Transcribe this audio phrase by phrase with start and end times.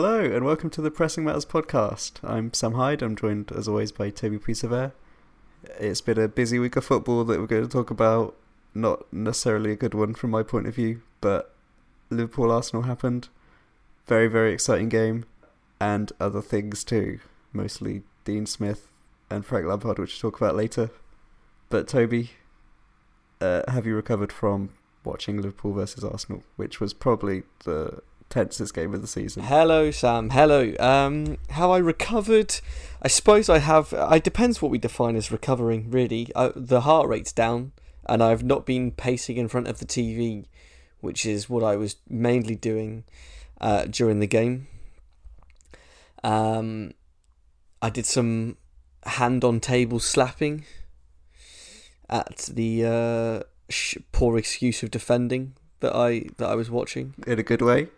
[0.00, 2.20] Hello and welcome to the Pressing Matters podcast.
[2.22, 3.02] I'm Sam Hyde.
[3.02, 4.92] I'm joined as always by Toby Puisever.
[5.80, 8.36] It's been a busy week of football that we're going to talk about.
[8.76, 11.52] Not necessarily a good one from my point of view, but
[12.10, 13.28] Liverpool Arsenal happened.
[14.06, 15.24] Very, very exciting game.
[15.80, 17.18] And other things too.
[17.52, 18.86] Mostly Dean Smith
[19.28, 20.90] and Frank Lampard, which we'll talk about later.
[21.70, 22.30] But Toby,
[23.40, 24.70] uh, have you recovered from
[25.02, 28.00] watching Liverpool versus Arsenal, which was probably the
[28.30, 29.42] tensest game of the season.
[29.42, 30.30] Hello, Sam.
[30.30, 30.74] Hello.
[30.78, 32.60] Um, how I recovered?
[33.02, 33.94] I suppose I have.
[33.96, 35.90] It depends what we define as recovering.
[35.90, 37.72] Really, I, the heart rate's down,
[38.06, 40.46] and I've not been pacing in front of the TV,
[41.00, 43.04] which is what I was mainly doing
[43.60, 44.66] uh, during the game.
[46.24, 46.92] Um,
[47.80, 48.56] I did some
[49.04, 50.64] hand on table slapping
[52.10, 57.38] at the uh, sh- poor excuse of defending that I that I was watching in
[57.38, 57.88] a good way.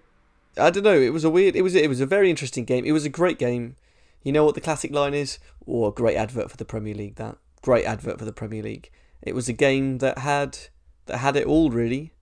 [0.60, 0.98] I don't know.
[0.98, 1.56] It was a weird.
[1.56, 2.84] It was it was a very interesting game.
[2.84, 3.76] It was a great game.
[4.22, 5.38] You know what the classic line is?
[5.66, 7.16] Or oh, great advert for the Premier League.
[7.16, 8.90] That great advert for the Premier League.
[9.22, 10.58] It was a game that had
[11.06, 12.12] that had it all really.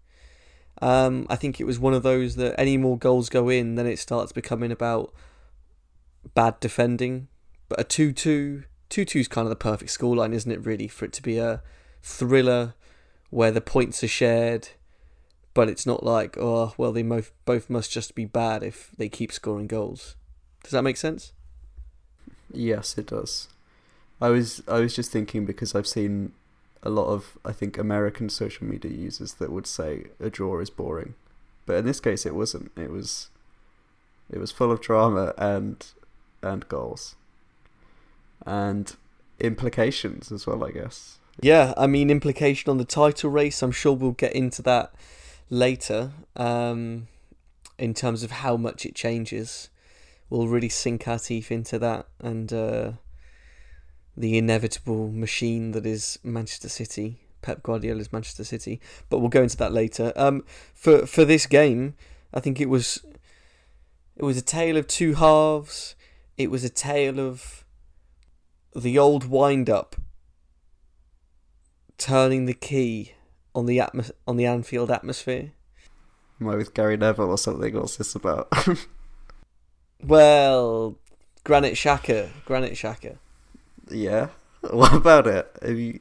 [0.80, 3.86] Um, I think it was one of those that any more goals go in, then
[3.86, 5.12] it starts becoming about
[6.34, 7.28] bad defending.
[7.68, 10.88] But a 2 2 2 2 is kind of the perfect scoreline, isn't it, really,
[10.88, 11.62] for it to be a
[12.02, 12.74] thriller
[13.30, 14.68] where the points are shared
[15.58, 19.08] but it's not like oh well they both both must just be bad if they
[19.08, 20.14] keep scoring goals.
[20.62, 21.32] Does that make sense?
[22.52, 23.48] Yes, it does.
[24.20, 26.30] I was I was just thinking because I've seen
[26.84, 30.70] a lot of I think American social media users that would say a draw is
[30.70, 31.16] boring,
[31.66, 32.70] but in this case it wasn't.
[32.76, 33.28] It was
[34.30, 35.84] it was full of drama and
[36.40, 37.16] and goals
[38.46, 38.94] and
[39.40, 40.62] implications as well.
[40.62, 41.18] I guess.
[41.42, 43.60] Yeah, I mean implication on the title race.
[43.60, 44.92] I'm sure we'll get into that
[45.50, 47.08] later um,
[47.78, 49.70] in terms of how much it changes.
[50.30, 52.92] We'll really sink our teeth into that and uh,
[54.16, 58.80] the inevitable machine that is Manchester City, Pep Guardiola's Manchester City.
[59.08, 60.12] But we'll go into that later.
[60.16, 60.44] Um,
[60.74, 61.94] for for this game,
[62.34, 63.04] I think it was
[64.16, 65.94] it was a tale of two halves.
[66.36, 67.64] It was a tale of
[68.76, 69.96] the old wind up
[71.96, 73.14] turning the key
[73.58, 75.50] on the atmos- on the Anfield atmosphere.
[76.40, 77.74] Am I with Gary Neville or something?
[77.74, 78.52] What's this about?
[80.04, 80.96] well,
[81.42, 83.18] Granit Xhaka, Granit Xhaka.
[83.90, 84.28] Yeah.
[84.60, 85.48] What about it?
[85.62, 86.00] Have you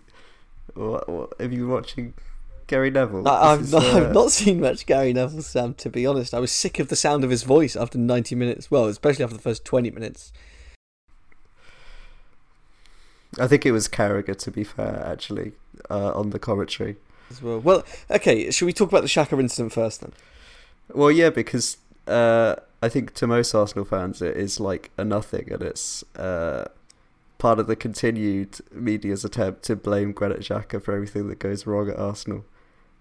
[0.74, 2.16] what, what have you been watching
[2.66, 3.28] Gary Neville?
[3.28, 3.98] I, have not, uh...
[3.98, 5.76] I've not seen much Gary Neville, Sam.
[5.76, 8.72] To be honest, I was sick of the sound of his voice after ninety minutes.
[8.72, 10.34] Well, especially after the first twenty minutes.
[13.40, 15.52] I think it was Carragher, to be fair, actually,
[15.92, 16.96] uh, on the commentary
[17.30, 17.60] as well.
[17.60, 20.14] Well, okay, should we talk about the Xhaka incident first then?
[20.94, 21.78] Well, yeah, because
[22.08, 26.66] uh, I think to most Arsenal fans it is like a nothing, and it's uh,
[27.38, 31.90] part of the continued media's attempt to blame Granit Xhaka for everything that goes wrong
[31.90, 32.46] at Arsenal.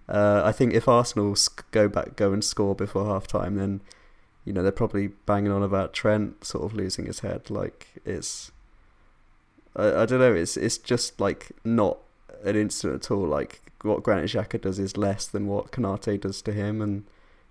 [0.08, 1.34] Uh, I think if Arsenal
[1.72, 3.80] go back, go and score before half time, then
[4.44, 7.50] you know they're probably banging on about Trent sort of losing his head.
[7.50, 8.52] Like it's,
[9.74, 10.34] I, I don't know.
[10.34, 11.98] It's it's just like not
[12.46, 13.26] an incident at all.
[13.26, 17.04] Like what Granit Xhaka does is less than what Konate does to him, and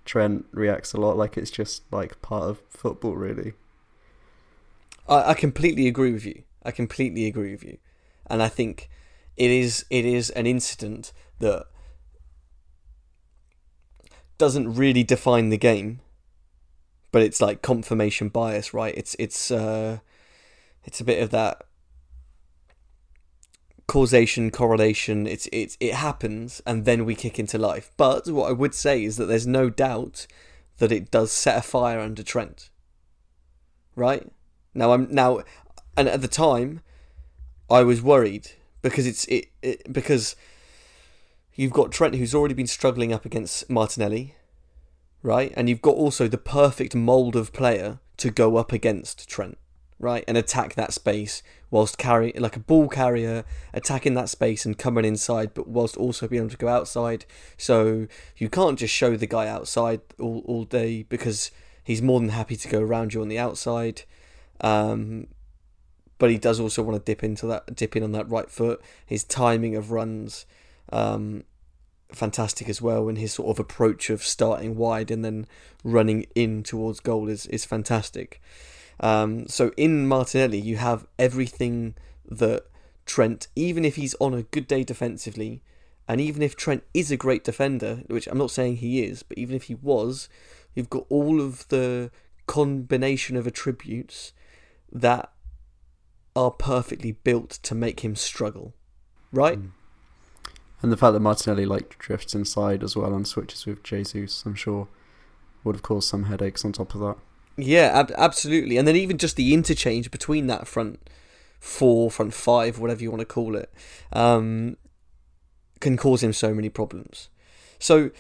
[0.06, 3.54] Trent reacts a lot like it's just like part of football, really.
[5.08, 6.44] I, I completely agree with you.
[6.64, 7.78] I completely agree with you,
[8.28, 8.90] and I think
[9.38, 11.66] it is it is an incident that
[14.38, 16.02] doesn't really define the game,
[17.12, 18.94] but it's like confirmation bias, right?
[18.98, 20.00] It's it's uh,
[20.84, 21.65] it's a bit of that
[23.88, 27.92] causation correlation it's it's it happens and then we kick into life.
[27.98, 30.28] But what i would say is that there's no doubt
[30.78, 32.70] that it does set a fire under trent.
[33.96, 34.32] Right?
[34.74, 35.42] Now i'm now
[35.96, 36.82] and at the time
[37.70, 38.52] i was worried
[38.82, 40.36] because it's it, it because
[41.54, 44.36] you've got trent who's already been struggling up against martinelli
[45.24, 45.52] right?
[45.58, 49.58] And you've got also the perfect mold of player to go up against trent
[50.00, 51.42] right, and attack that space
[51.76, 53.44] whilst carrying like a ball carrier,
[53.74, 57.26] attacking that space and coming inside, but whilst also being able to go outside.
[57.58, 58.08] So
[58.38, 61.52] you can't just show the guy outside all, all day because
[61.84, 64.04] he's more than happy to go around you on the outside.
[64.62, 65.28] Um,
[66.18, 68.82] but he does also want to dip into that, dip in on that right foot.
[69.06, 70.46] His timing of runs,
[70.94, 71.44] um,
[72.10, 75.46] fantastic as well, and his sort of approach of starting wide and then
[75.84, 78.42] running in towards goal is is fantastic.
[79.00, 81.96] Um, so in Martinelli, you have everything
[82.26, 82.66] that
[83.06, 85.62] Trent, even if he's on a good day defensively,
[86.08, 89.38] and even if Trent is a great defender, which I'm not saying he is, but
[89.38, 90.30] even if he was,
[90.74, 92.12] you've got all of the
[92.48, 94.34] combination of attributes
[94.92, 95.32] that
[96.36, 98.74] are perfectly built to make him struggle,
[99.32, 99.60] right?
[99.60, 99.72] Mm.
[100.82, 104.56] And the fact that Martinelli like drifts inside as well and switches with Jesus, I'm
[104.56, 104.88] sure,
[105.64, 107.18] would have caused some headaches on top of that.
[107.58, 108.78] Yeah, ab- absolutely.
[108.78, 111.00] And then even just the interchange between that front
[111.60, 113.72] four, front five, whatever you want to call it,
[114.14, 114.78] um,
[115.80, 117.30] can cause him so many problems.
[117.80, 118.12] So,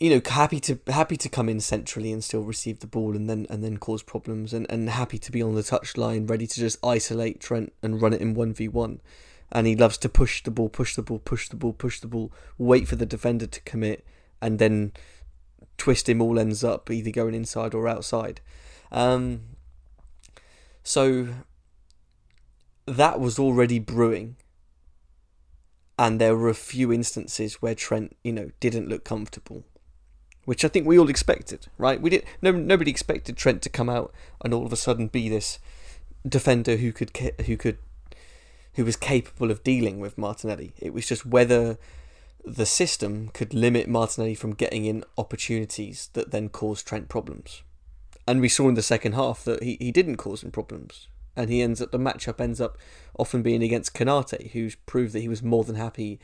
[0.00, 3.28] you know, happy to happy to come in centrally and still receive the ball and
[3.28, 6.60] then and then cause problems, and, and happy to be on the touchline, ready to
[6.60, 9.00] just isolate Trent and run it in one v one.
[9.50, 12.06] And he loves to push the ball, push the ball, push the ball, push the
[12.06, 14.04] ball, wait for the defender to commit,
[14.42, 14.92] and then
[15.78, 18.40] twist him all ends up either going inside or outside.
[18.92, 19.42] Um,
[20.82, 21.28] so
[22.86, 24.36] that was already brewing.
[25.98, 29.64] And there were a few instances where Trent, you know, didn't look comfortable,
[30.44, 32.00] which I think we all expected, right?
[32.00, 34.12] We did no nobody expected Trent to come out
[34.44, 35.58] and all of a sudden be this
[36.26, 37.16] defender who could
[37.46, 37.78] who could
[38.74, 40.72] who was capable of dealing with Martinelli.
[40.78, 41.78] It was just whether
[42.44, 47.62] the system could limit Martinelli from getting in opportunities that then caused Trent problems.
[48.26, 51.08] And we saw in the second half that he, he didn't cause him problems.
[51.36, 52.76] And he ends up the matchup ends up
[53.18, 56.18] often being against Konate, who's proved that he was more than happy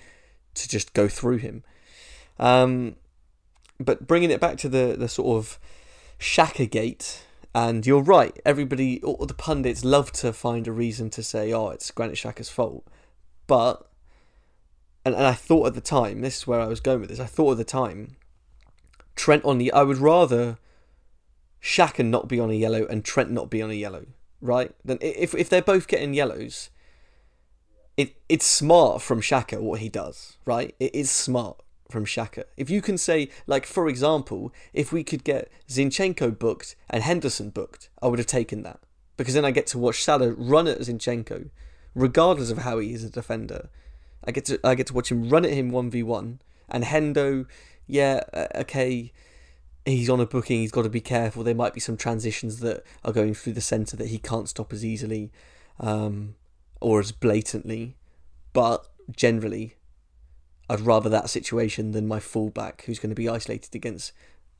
[0.55, 1.63] to just go through him.
[2.39, 2.97] Um,
[3.79, 5.59] but bringing it back to the, the sort of
[6.19, 7.25] Xhaka gate,
[7.55, 11.69] and you're right, everybody, all the pundits love to find a reason to say, oh,
[11.69, 12.85] it's Granit Xhaka's fault.
[13.47, 13.89] But
[15.05, 17.21] and, and I thought at the time, this is where I was going with this.
[17.21, 18.17] I thought at the time,
[19.17, 19.73] Trent on the.
[19.73, 20.59] I would rather
[21.63, 24.07] Xhaka not be on a yellow and Trent not be on a yellow,
[24.41, 24.73] right?
[24.85, 26.71] Then if if they're both getting yellows,
[27.97, 30.75] it it's smart from Xhaka what he does, right?
[30.81, 32.45] It is smart from Xhaka.
[32.57, 37.51] If you can say, like for example, if we could get Zinchenko booked and Henderson
[37.51, 38.81] booked, I would have taken that
[39.17, 41.51] because then I get to watch Salah run at Zinchenko,
[41.95, 43.71] regardless of how he is a defender,
[44.27, 46.85] I get to I get to watch him run at him one v one, and
[46.85, 47.47] Hendo,
[47.87, 49.13] yeah, uh, okay,
[49.85, 50.61] he's on a booking.
[50.61, 51.43] He's got to be careful.
[51.43, 54.73] There might be some transitions that are going through the centre that he can't stop
[54.73, 55.31] as easily,
[55.79, 56.37] um,
[56.81, 57.97] or as blatantly.
[58.53, 59.75] But generally,
[60.71, 64.13] I'd rather that situation than my fullback who's going to be isolated against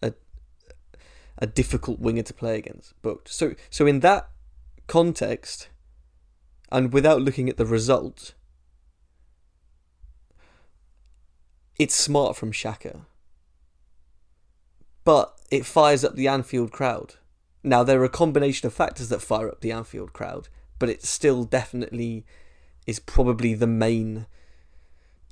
[0.03, 0.13] a
[1.39, 3.01] a difficult winger to play against.
[3.03, 3.29] Booked.
[3.29, 4.29] So so in that
[4.87, 5.69] context,
[6.71, 8.35] and without looking at the result
[11.79, 13.01] it's smart from Xhaka.
[15.05, 17.17] But it fires up the Anfield crowd.
[17.63, 20.49] Now, there are a combination of factors that fire up the Anfield crowd,
[20.79, 22.25] but it still definitely
[22.87, 24.27] is probably the main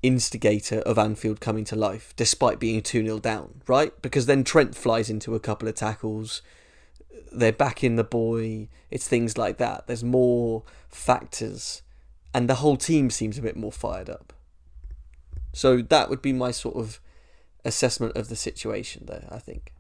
[0.02, 4.00] instigator of Anfield coming to life, despite being 2 0 down, right?
[4.02, 6.42] Because then Trent flies into a couple of tackles,
[7.30, 9.86] they're back in the boy, it's things like that.
[9.86, 11.82] There's more factors,
[12.34, 14.32] and the whole team seems a bit more fired up.
[15.52, 17.00] So that would be my sort of
[17.64, 19.72] assessment of the situation there, I think.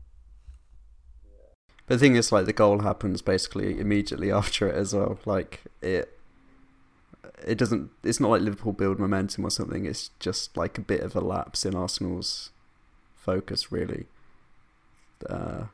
[1.86, 5.18] But the thing is, like, the goal happens basically immediately after it as well.
[5.24, 6.16] Like, it
[7.44, 11.00] it doesn't it's not like Liverpool build momentum or something it's just like a bit
[11.00, 12.50] of a lapse in Arsenal's
[13.16, 14.06] focus really
[15.28, 15.64] uh,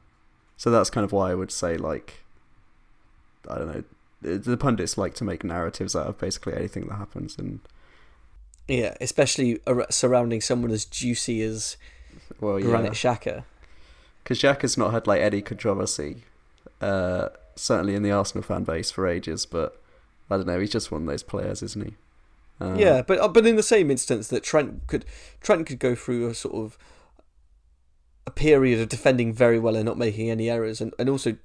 [0.57, 2.25] so that's kind of why I would say like
[3.49, 3.85] I don't know
[4.21, 7.61] the pundits like to make narratives out of basically anything that happens and
[8.69, 9.61] yeah, especially
[9.91, 11.77] surrounding someone as juicy as
[12.41, 12.67] well, yeah.
[12.67, 13.45] Xhaka.
[14.23, 16.25] Because Xhaka's not had like any controversy,
[16.81, 19.47] uh, certainly in the Arsenal fan base for ages.
[19.47, 19.81] But
[20.31, 21.95] I don't know, he's just one of those players, isn't he?
[22.61, 25.05] Uh, yeah, but uh, but in the same instance that Trent could
[25.41, 26.77] Trent could go through a sort of
[28.27, 31.37] a period of defending very well and not making any errors, and, and also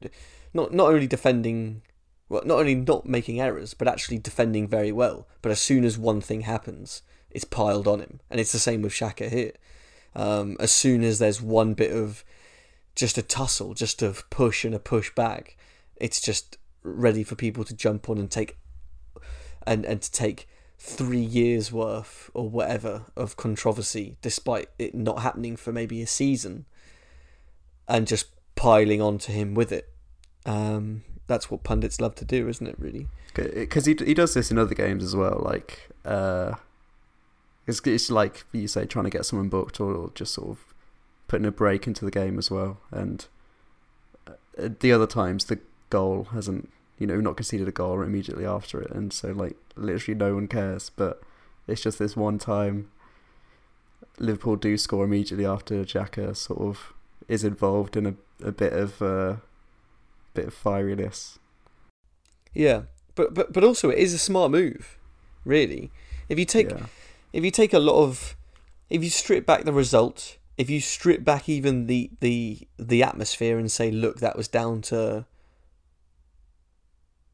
[0.53, 1.83] not not only defending
[2.29, 5.27] well, not only not making errors, but actually defending very well.
[5.41, 7.03] But as soon as one thing happens,
[7.33, 9.53] it's piled on him, and it's the same with Xhaka here.
[10.15, 12.23] Um, as soon as there's one bit of
[12.95, 15.57] just a tussle, just a push and a push back,
[15.97, 18.57] it's just ready for people to jump on and take
[19.65, 20.47] and and to take
[20.77, 26.65] three years worth or whatever of controversy, despite it not happening for maybe a season,
[27.87, 29.89] and just piling onto him with it.
[30.45, 32.75] Um, that's what pundits love to do, isn't it?
[32.77, 35.41] Really, because he he does this in other games as well.
[35.43, 36.55] Like uh,
[37.67, 40.73] it's it's like you say, trying to get someone booked or just sort of
[41.27, 42.79] putting a break into the game as well.
[42.91, 43.25] And
[44.27, 48.81] uh, the other times, the goal hasn't you know not conceded a goal immediately after
[48.81, 50.91] it, and so like literally no one cares.
[50.95, 51.21] But
[51.67, 52.89] it's just this one time.
[54.19, 56.93] Liverpool do score immediately after Xhaka sort of
[57.27, 59.37] is involved in a, a bit of uh,
[60.33, 61.39] bit of fieriness.
[62.53, 62.83] Yeah,
[63.15, 64.99] but but but also it is a smart move,
[65.45, 65.89] really.
[66.29, 66.85] If you take yeah.
[67.33, 68.37] If you take a lot of
[68.89, 73.57] if you strip back the result, if you strip back even the the the atmosphere
[73.57, 75.25] and say, look, that was down to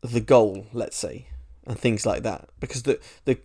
[0.02, 1.28] the goal, let's say,
[1.68, 3.38] and things like that, because the the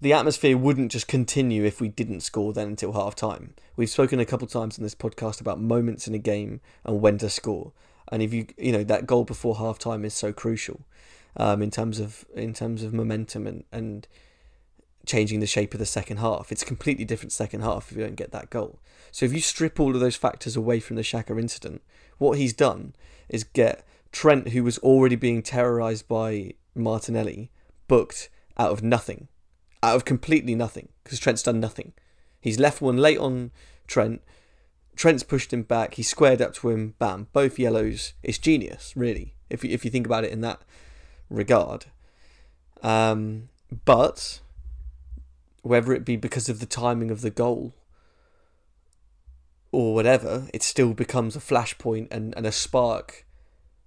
[0.00, 3.54] the atmosphere wouldn't just continue if we didn't score then until half time.
[3.76, 7.18] We've spoken a couple times in this podcast about moments in a game and when
[7.18, 7.72] to score.
[8.08, 10.80] And if you you know that goal before half time is so crucial
[11.36, 14.08] um, in terms of in terms of momentum and, and
[15.06, 16.52] changing the shape of the second half.
[16.52, 18.78] It's a completely different second half if you don't get that goal.
[19.10, 21.82] So if you strip all of those factors away from the Xhaka incident,
[22.18, 22.94] what he's done
[23.28, 27.50] is get Trent, who was already being terrorised by Martinelli,
[27.88, 28.28] booked
[28.58, 29.28] out of nothing
[29.82, 31.92] out of completely nothing because Trent's done nothing.
[32.40, 33.50] He's left one late on
[33.86, 34.22] Trent.
[34.94, 35.94] Trent's pushed him back.
[35.94, 36.94] He squared up to him.
[36.98, 38.14] Bam, both yellows.
[38.22, 40.60] It's genius, really, if you, if you think about it in that
[41.28, 41.86] regard.
[42.82, 43.48] Um,
[43.84, 44.40] but
[45.62, 47.74] whether it be because of the timing of the goal
[49.70, 53.24] or whatever, it still becomes a flashpoint and, and a spark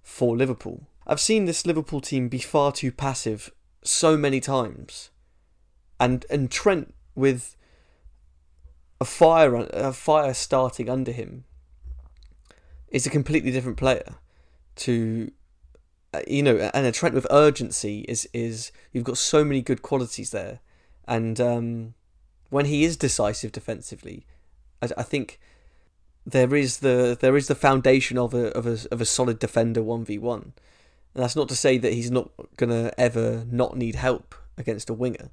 [0.02, 0.88] for Liverpool.
[1.06, 3.52] I've seen this Liverpool team be far too passive
[3.82, 5.10] so many times
[5.98, 7.56] and and Trent with
[9.00, 11.44] a fire a fire starting under him
[12.88, 14.16] is a completely different player
[14.76, 15.30] to
[16.12, 19.82] uh, you know and a Trent with urgency is is you've got so many good
[19.82, 20.60] qualities there
[21.06, 21.94] and um,
[22.50, 24.26] when he is decisive defensively
[24.82, 25.38] I, I, think
[26.24, 29.80] there is the there is the foundation of a of a of a solid defender
[29.80, 30.52] 1v1 and
[31.14, 35.30] that's not to say that he's not to ever not need help against a winger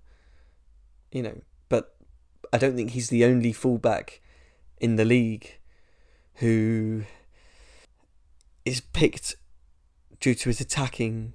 [1.14, 1.96] you know, but
[2.52, 4.20] I don't think he's the only fullback
[4.82, 5.60] in the league
[6.36, 7.04] who
[8.66, 9.36] is picked
[10.20, 11.34] due to his attacking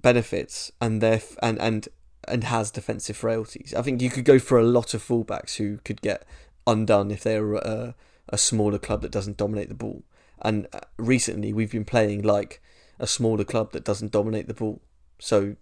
[0.00, 1.88] benefits and their and and
[2.28, 3.74] and has defensive frailties.
[3.76, 6.24] I think you could go for a lot of fullbacks who could get
[6.66, 7.94] undone if they're a,
[8.28, 10.02] a smaller club that doesn't dominate the ball.
[10.42, 12.60] And uh, recently, we've been playing like
[12.98, 14.80] a smaller club that doesn't dominate the ball,
[15.18, 15.56] so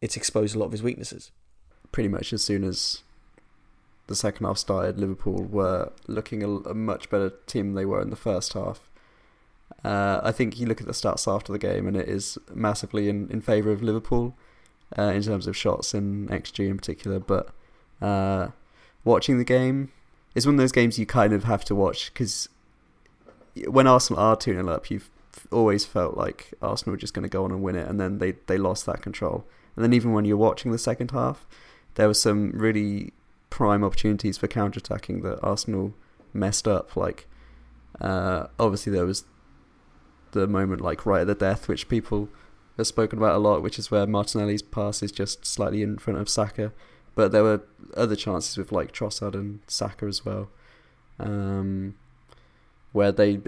[0.00, 1.30] it's exposed a lot of his weaknesses
[1.94, 3.04] pretty much as soon as
[4.08, 8.02] the second half started, Liverpool were looking a, a much better team than they were
[8.02, 8.90] in the first half.
[9.84, 13.08] Uh, I think you look at the stats after the game, and it is massively
[13.08, 14.36] in, in favour of Liverpool
[14.98, 17.18] uh, in terms of shots and XG in particular.
[17.18, 17.50] But
[18.00, 18.48] uh,
[19.04, 19.92] watching the game
[20.34, 22.48] is one of those games you kind of have to watch because
[23.68, 25.10] when Arsenal are 2 0 up, you've
[25.50, 28.18] always felt like Arsenal were just going to go on and win it, and then
[28.18, 29.44] they, they lost that control.
[29.76, 31.46] And then even when you're watching the second half,
[31.94, 33.12] there were some really
[33.50, 35.94] prime opportunities for counter-attacking that Arsenal
[36.32, 36.96] messed up.
[36.96, 37.28] Like,
[38.00, 39.24] uh, obviously there was
[40.32, 42.28] the moment like right at the death, which people
[42.76, 46.18] have spoken about a lot, which is where Martinelli's pass is just slightly in front
[46.18, 46.72] of Saka.
[47.14, 47.62] But there were
[47.96, 50.48] other chances with like Trossard and Saka as well,
[51.18, 51.94] um,
[52.92, 53.40] where they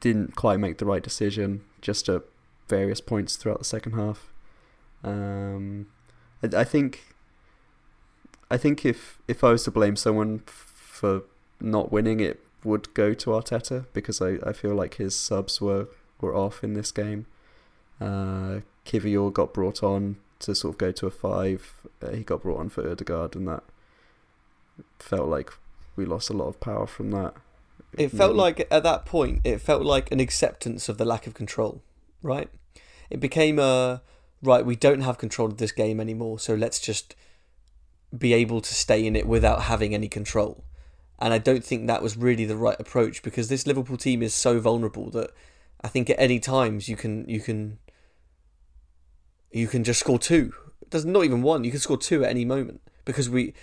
[0.00, 2.22] didn't quite make the right decision just at
[2.68, 4.32] various points throughout the second half.
[5.02, 5.86] Um,
[6.42, 7.16] I, I think
[8.50, 11.22] I think if if I was to blame someone for
[11.60, 15.88] not winning, it would go to Arteta because I, I feel like his subs were,
[16.20, 17.26] were off in this game.
[18.00, 21.72] Uh, Kiwior got brought on to sort of go to a five.
[22.02, 23.64] Uh, he got brought on for Odegaard, and that
[24.98, 25.52] felt like
[25.96, 27.34] we lost a lot of power from that.
[27.96, 31.34] It felt like at that point, it felt like an acceptance of the lack of
[31.34, 31.82] control,
[32.22, 32.48] right?
[33.10, 34.02] It became a
[34.42, 34.64] right.
[34.64, 37.14] We don't have control of this game anymore, so let's just
[38.16, 40.64] be able to stay in it without having any control.
[41.18, 44.34] And I don't think that was really the right approach because this Liverpool team is
[44.34, 45.30] so vulnerable that
[45.80, 47.78] I think at any times you can you can
[49.50, 50.52] you can just score two.
[50.90, 51.64] Does not even one.
[51.64, 53.54] You can score two at any moment because we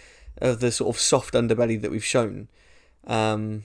[0.41, 2.49] of the sort of soft underbelly that we've shown,
[3.07, 3.63] um,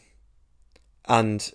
[1.07, 1.53] and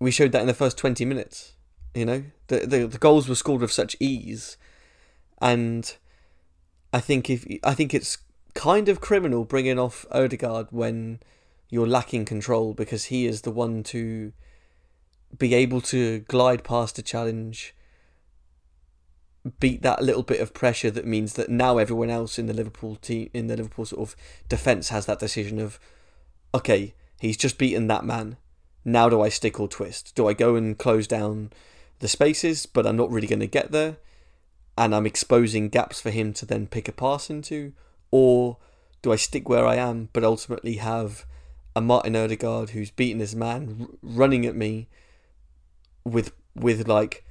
[0.00, 1.54] we showed that in the first twenty minutes.
[1.94, 4.56] You know, the the, the goals were scored with such ease,
[5.40, 5.96] and
[6.92, 8.18] I think if I think it's
[8.54, 11.20] kind of criminal bringing off Odegaard when
[11.70, 14.32] you're lacking control because he is the one to
[15.36, 17.74] be able to glide past a challenge,
[19.60, 22.96] beat that little bit of pressure that means that now everyone else in the Liverpool
[22.96, 24.16] team in the Liverpool sort of
[24.48, 25.78] defense has that decision of
[26.54, 28.36] okay, he's just beaten that man.
[28.84, 30.14] Now do I stick or twist?
[30.14, 31.50] Do I go and close down
[31.98, 33.98] the spaces but I'm not really going to get there?
[34.78, 37.72] and I'm exposing gaps for him to then pick a pass into?
[38.12, 38.58] Or
[39.02, 41.26] do I stick where I am but ultimately have
[41.74, 44.88] a Martin Odegaard who's beaten his man running at me
[46.04, 47.24] with with like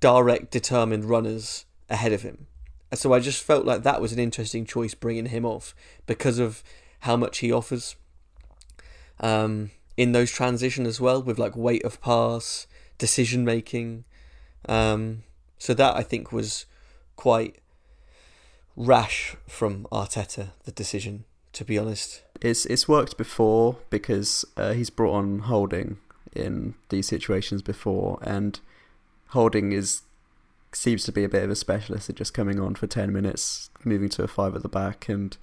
[0.00, 2.46] direct, determined runners ahead of him.
[2.90, 5.74] And So I just felt like that was an interesting choice bringing him off
[6.06, 6.62] because of
[7.00, 7.96] how much he offers
[9.20, 12.66] um, in those transition as well, with like weight of pass,
[12.98, 14.04] decision making.
[14.68, 15.22] Um,
[15.58, 16.66] so that I think was
[17.16, 17.56] quite
[18.76, 22.22] rash from Arteta, the decision, to be honest.
[22.40, 25.98] It's it's worked before because uh, he's brought on Holding
[26.34, 28.60] in these situations before, and
[29.28, 30.02] Holding is
[30.72, 33.70] seems to be a bit of a specialist at just coming on for ten minutes,
[33.84, 35.36] moving to a five at the back, and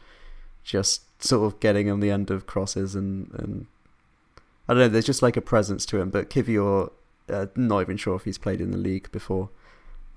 [0.63, 3.67] just sort of getting on the end of crosses and and
[4.67, 4.87] I don't know.
[4.89, 6.09] There's just like a presence to him.
[6.09, 6.91] But Kiwior,
[7.29, 9.49] uh, not even sure if he's played in the league before.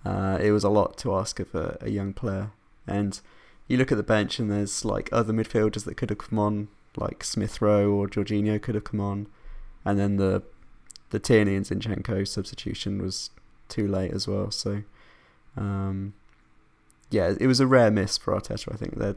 [0.04, 2.52] Uh, it was a lot to ask of a, a young player,
[2.86, 3.20] and
[3.66, 6.68] you look at the bench and there's like other midfielders that could have come on,
[6.96, 9.26] like Smith Rowe or Jorginho could have come on,
[9.84, 10.42] and then the
[11.10, 13.30] the Tierney and Zinchenko substitution was
[13.68, 14.50] too late as well.
[14.50, 14.82] So,
[15.56, 16.14] um,
[17.10, 18.72] yeah, it was a rare miss for Arteta.
[18.72, 19.16] I think there's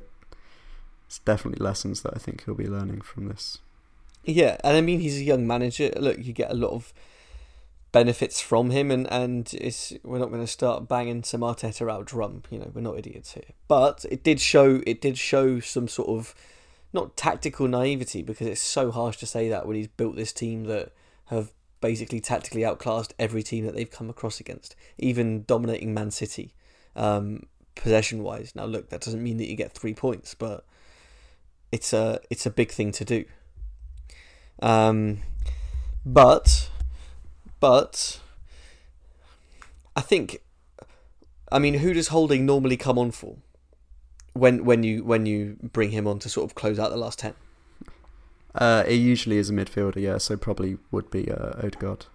[1.26, 3.60] definitely lessons that I think he'll be learning from this.
[4.24, 5.92] Yeah, and I mean he's a young manager.
[5.98, 6.94] Look, you get a lot of
[7.92, 12.06] benefits from him, and and it's we're not going to start banging some Arteta out
[12.06, 12.44] drum.
[12.50, 13.56] You know, we're not idiots here.
[13.68, 16.36] But it did show it did show some sort of
[16.94, 20.66] not tactical naivety because it's so harsh to say that when he's built this team
[20.66, 20.92] that
[21.28, 26.54] have basically tactically outclassed every team that they've come across against, even dominating Man City,
[26.96, 28.54] um, possession wise.
[28.56, 30.64] Now, look, that doesn't mean that you get three points, but
[31.72, 33.26] it's a it's a big thing to do.
[34.62, 35.24] Um,
[36.06, 36.70] but,
[37.60, 38.20] but,
[39.96, 40.42] I think,
[41.52, 43.38] I mean, who does Holding normally come on for?
[44.34, 47.20] When when you when you bring him on to sort of close out the last
[47.20, 47.34] ten.
[48.54, 50.18] Uh, it usually is a midfielder, yeah.
[50.18, 52.06] So probably would be uh, Odegaard.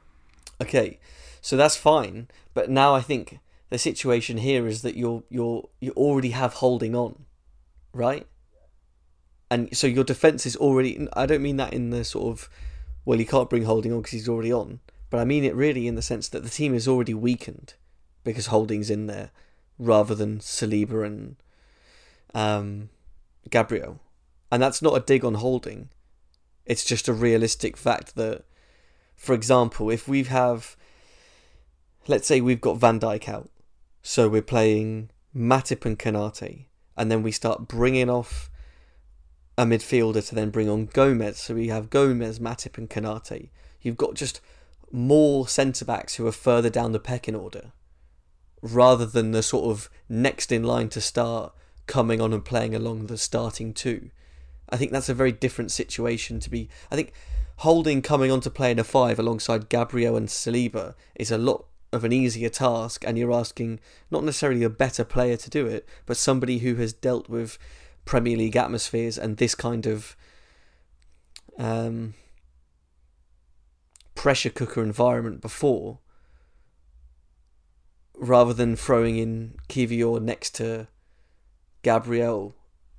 [0.60, 0.98] Okay,
[1.40, 2.28] so that's fine.
[2.54, 3.38] But now I think
[3.70, 7.24] the situation here is that you're you're you already have Holding on,
[7.92, 8.26] right?
[9.50, 11.06] and so your defense is already.
[11.12, 12.48] I don't mean that in the sort of
[13.04, 15.86] well, you can't bring Holding on because he's already on, but I mean it really
[15.86, 17.74] in the sense that the team is already weakened
[18.24, 19.30] because Holding's in there
[19.78, 21.36] rather than Saliba and
[22.34, 22.88] um,
[23.48, 24.00] Gabriel,
[24.50, 25.90] and that's not a dig on Holding.
[26.66, 28.44] It's just a realistic fact that,
[29.14, 30.76] for example, if we have,
[32.06, 33.48] let's say we've got Van Dijk out,
[34.02, 38.50] so we're playing Matip and Konate, and then we start bringing off
[39.56, 41.38] a midfielder to then bring on Gomez.
[41.38, 43.48] So we have Gomez, Matip, and Konate.
[43.80, 44.40] You've got just
[44.90, 47.72] more centre backs who are further down the pecking order,
[48.60, 51.52] rather than the sort of next in line to start
[51.86, 54.10] coming on and playing along the starting two.
[54.68, 56.68] I think that's a very different situation to be.
[56.90, 57.12] I think
[57.60, 61.64] Holding coming on to play in a five alongside Gabriel and Saliba is a lot
[61.90, 65.88] of an easier task, and you're asking not necessarily a better player to do it,
[66.04, 67.56] but somebody who has dealt with
[68.04, 70.16] Premier League atmospheres and this kind of
[71.58, 72.12] um,
[74.14, 76.00] pressure cooker environment before,
[78.14, 80.88] rather than throwing in Kiwior next to
[81.80, 82.54] Gabriel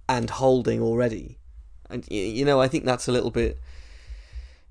[0.09, 1.36] and holding already.
[1.89, 3.59] And you know, I think that's a little bit,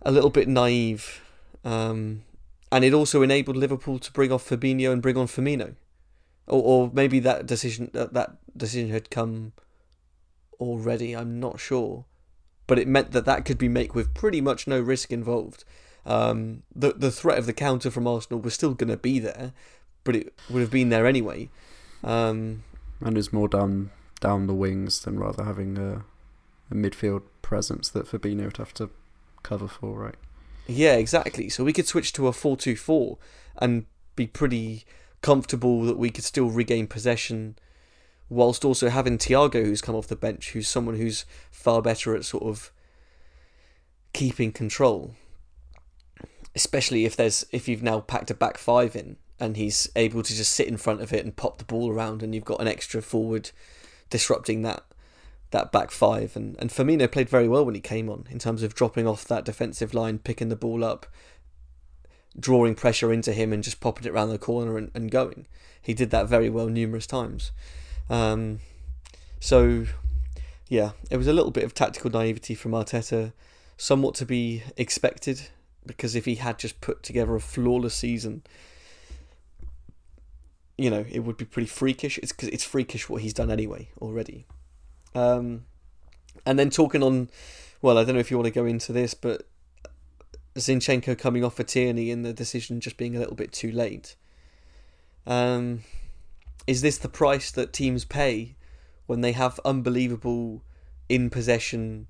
[0.03, 1.23] a little bit naive.
[1.65, 2.23] Um,
[2.71, 5.75] and it also enabled Liverpool to bring off Fabinho and bring on Firmino,
[6.47, 9.53] or, or maybe that decision that, that decision had come
[10.61, 11.15] already.
[11.15, 12.05] I'm not sure,
[12.67, 15.65] but it meant that that could be made with pretty much no risk involved.
[16.05, 19.53] Um, the the threat of the counter from Arsenal was still going to be there,
[20.05, 21.49] but it would have been there anyway.
[22.05, 22.63] Um,
[23.01, 26.05] and is more down down the wings than rather having a,
[26.71, 28.91] a midfield presence that Fabinho would have to
[29.43, 30.17] cover for, right?
[30.67, 31.49] Yeah, exactly.
[31.49, 33.19] So we could switch to a four-two-four
[33.59, 34.85] and be pretty
[35.23, 37.57] comfortable that we could still regain possession
[38.29, 42.25] whilst also having Thiago who's come off the bench, who's someone who's far better at
[42.25, 42.73] sort of
[44.13, 45.15] keeping control.
[46.55, 50.35] Especially if there's if you've now packed a back five in and he's able to
[50.35, 52.69] just sit in front of it and pop the ball around and you've got an
[52.69, 53.51] extra forward
[54.09, 54.83] disrupting that
[55.51, 58.63] that back five and, and Firmino played very well when he came on in terms
[58.63, 61.07] of dropping off that defensive line, picking the ball up,
[62.39, 65.47] drawing pressure into him and just popping it around the corner and, and going.
[65.81, 67.53] He did that very well numerous times.
[68.11, 68.61] Um,
[69.41, 69.87] so,
[70.69, 73.33] yeah, it was a little bit of tactical naivety from Arteta,
[73.77, 75.49] somewhat to be expected,
[75.87, 78.43] because if he had just put together a flawless season,
[80.77, 82.19] you know, it would be pretty freakish.
[82.19, 84.47] It's because it's freakish what he's done anyway already.
[85.17, 85.65] Um,
[86.45, 87.31] and then talking on,
[87.81, 89.49] well, I don't know if you want to go into this, but
[90.55, 94.15] Zinchenko coming off for Tierney and the decision just being a little bit too late.
[95.27, 95.81] Um,
[96.67, 98.57] is this the price that teams pay
[99.07, 100.63] when they have unbelievable
[101.09, 102.07] in possession,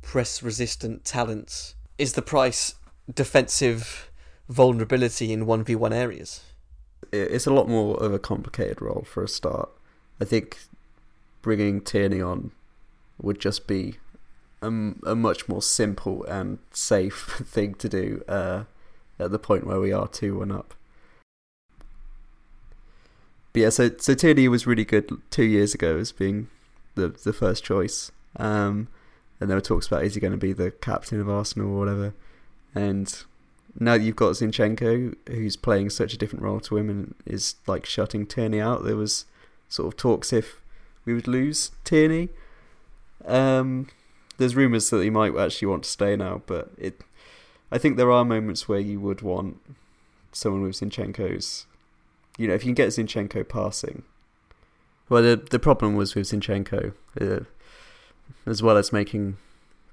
[0.00, 1.74] press resistant talents?
[1.98, 2.76] Is the price
[3.12, 4.10] defensive
[4.48, 6.40] vulnerability in 1v1 areas?
[7.12, 9.70] It's a lot more of a complicated role for a start.
[10.20, 10.58] I think
[11.44, 12.50] bringing Tierney on
[13.20, 13.98] would just be
[14.62, 18.64] a, a much more simple and safe thing to do uh,
[19.18, 20.74] at the point where we are 2 1 up.
[23.52, 26.48] But yeah, so so Tierney was really good two years ago as being
[26.96, 28.10] the the first choice.
[28.36, 28.88] Um,
[29.38, 31.78] and there were talks about is he going to be the captain of Arsenal or
[31.78, 32.14] whatever.
[32.74, 33.14] And
[33.78, 37.86] now you've got Zinchenko, who's playing such a different role to him and is like
[37.86, 39.26] shutting Tierney out, there was
[39.68, 40.60] sort of talks if
[41.04, 42.28] we would lose Tierney.
[43.24, 43.88] Um,
[44.38, 47.00] there's rumours that he might actually want to stay now, but it.
[47.72, 49.60] I think there are moments where you would want
[50.32, 51.66] someone with Zinchenko's
[52.36, 54.02] you know, if you can get Zinchenko passing.
[55.08, 57.40] Well, the the problem was with Zinchenko, uh,
[58.46, 59.36] as well as making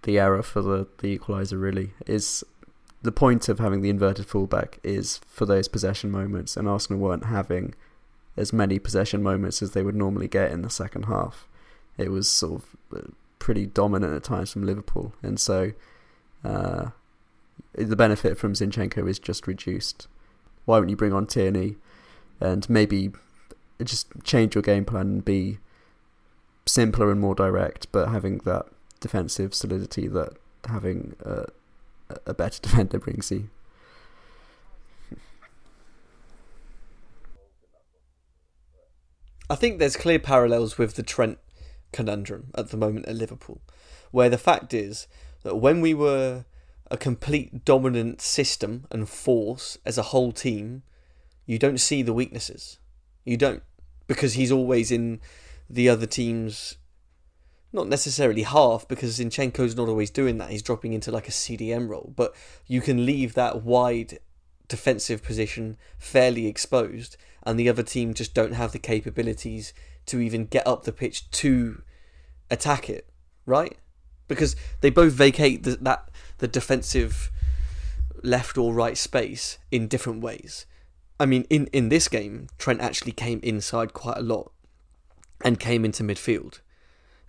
[0.03, 1.61] the error for the the equaliser.
[1.61, 2.43] Really, is
[3.01, 7.25] the point of having the inverted fullback is for those possession moments, and Arsenal weren't
[7.25, 7.75] having
[8.37, 11.47] as many possession moments as they would normally get in the second half.
[11.97, 13.07] It was sort of uh,
[13.39, 15.71] pretty dominant at times from Liverpool, and so
[16.43, 16.87] uh,
[17.73, 20.07] the benefit from Zinchenko is just reduced.
[20.65, 21.75] Why wouldn't you bring on Tierney?
[22.41, 23.11] and maybe
[23.81, 25.59] just change your game plan and be
[26.65, 28.65] simpler and more direct, but having that
[28.99, 30.33] defensive solidity that
[30.65, 31.45] having a,
[32.25, 33.49] a better defender brings you.
[39.51, 41.37] I think there's clear parallels with the Trent
[41.91, 43.61] conundrum at the moment at Liverpool,
[44.09, 45.07] where the fact is
[45.43, 46.45] that when we were
[46.89, 50.83] a complete dominant system and force as a whole team,
[51.45, 52.79] you don't see the weaknesses.
[53.25, 53.61] You don't
[54.07, 55.19] because he's always in
[55.69, 56.77] the other team's
[57.73, 60.51] not necessarily half because Zinchenko's not always doing that.
[60.51, 62.33] He's dropping into like a CDM role, but
[62.67, 64.19] you can leave that wide
[64.69, 69.73] defensive position fairly exposed, and the other team just don't have the capabilities
[70.07, 71.81] to even get up the pitch to
[72.49, 73.07] attack it,
[73.45, 73.77] right?
[74.27, 77.31] Because they both vacate the, that the defensive
[78.23, 80.65] left or right space in different ways.
[81.19, 84.51] I mean, in, in this game, Trent actually came inside quite a lot
[85.43, 86.59] and came into midfield.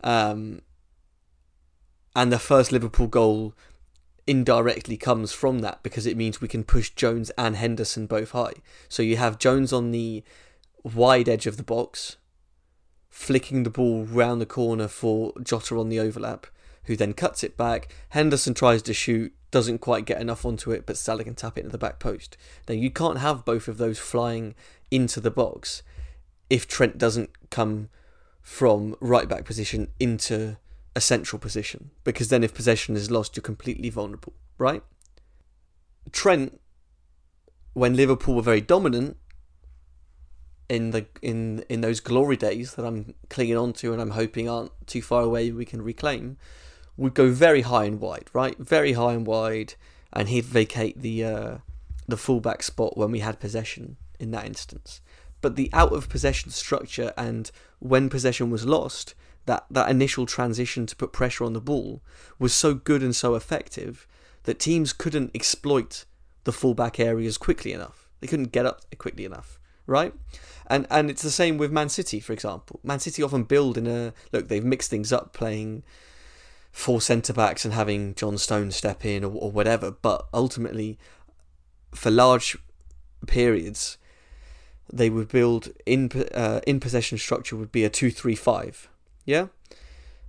[0.02, 0.62] Um,
[2.14, 3.54] and the first Liverpool goal
[4.26, 8.54] indirectly comes from that because it means we can push Jones and Henderson both high.
[8.88, 10.22] So you have Jones on the
[10.82, 12.16] wide edge of the box,
[13.10, 16.46] flicking the ball round the corner for Jota on the overlap,
[16.84, 17.92] who then cuts it back.
[18.10, 21.60] Henderson tries to shoot, doesn't quite get enough onto it, but Salah can tap it
[21.60, 22.36] into the back post.
[22.68, 24.54] Now you can't have both of those flying
[24.90, 25.82] into the box
[26.50, 27.88] if Trent doesn't come
[28.42, 30.58] from right back position into
[30.94, 34.82] a central position, because then if possession is lost, you're completely vulnerable, right?
[36.10, 36.60] Trent,
[37.72, 39.16] when Liverpool were very dominant
[40.68, 44.48] in the in in those glory days that I'm clinging on to and I'm hoping
[44.48, 46.36] aren't too far away we can reclaim,
[46.96, 48.58] would go very high and wide, right?
[48.58, 49.74] Very high and wide,
[50.12, 51.56] and he'd vacate the uh,
[52.06, 55.00] the fullback spot when we had possession in that instance.
[55.40, 57.50] But the out of possession structure and
[57.80, 59.14] when possession was lost,
[59.46, 62.02] that, that initial transition to put pressure on the ball
[62.38, 64.06] was so good and so effective
[64.44, 66.04] that teams couldn't exploit
[66.44, 68.08] the fullback areas quickly enough.
[68.20, 70.14] They couldn't get up quickly enough, right?
[70.68, 72.80] And and it's the same with Man City, for example.
[72.82, 74.48] Man City often build in a look.
[74.48, 75.82] They've mixed things up, playing
[76.70, 79.90] four centre backs and having John Stone step in or, or whatever.
[79.90, 80.98] But ultimately,
[81.94, 82.56] for large
[83.26, 83.98] periods,
[84.92, 88.88] they would build in uh, in possession structure would be a two three five.
[89.24, 89.46] Yeah.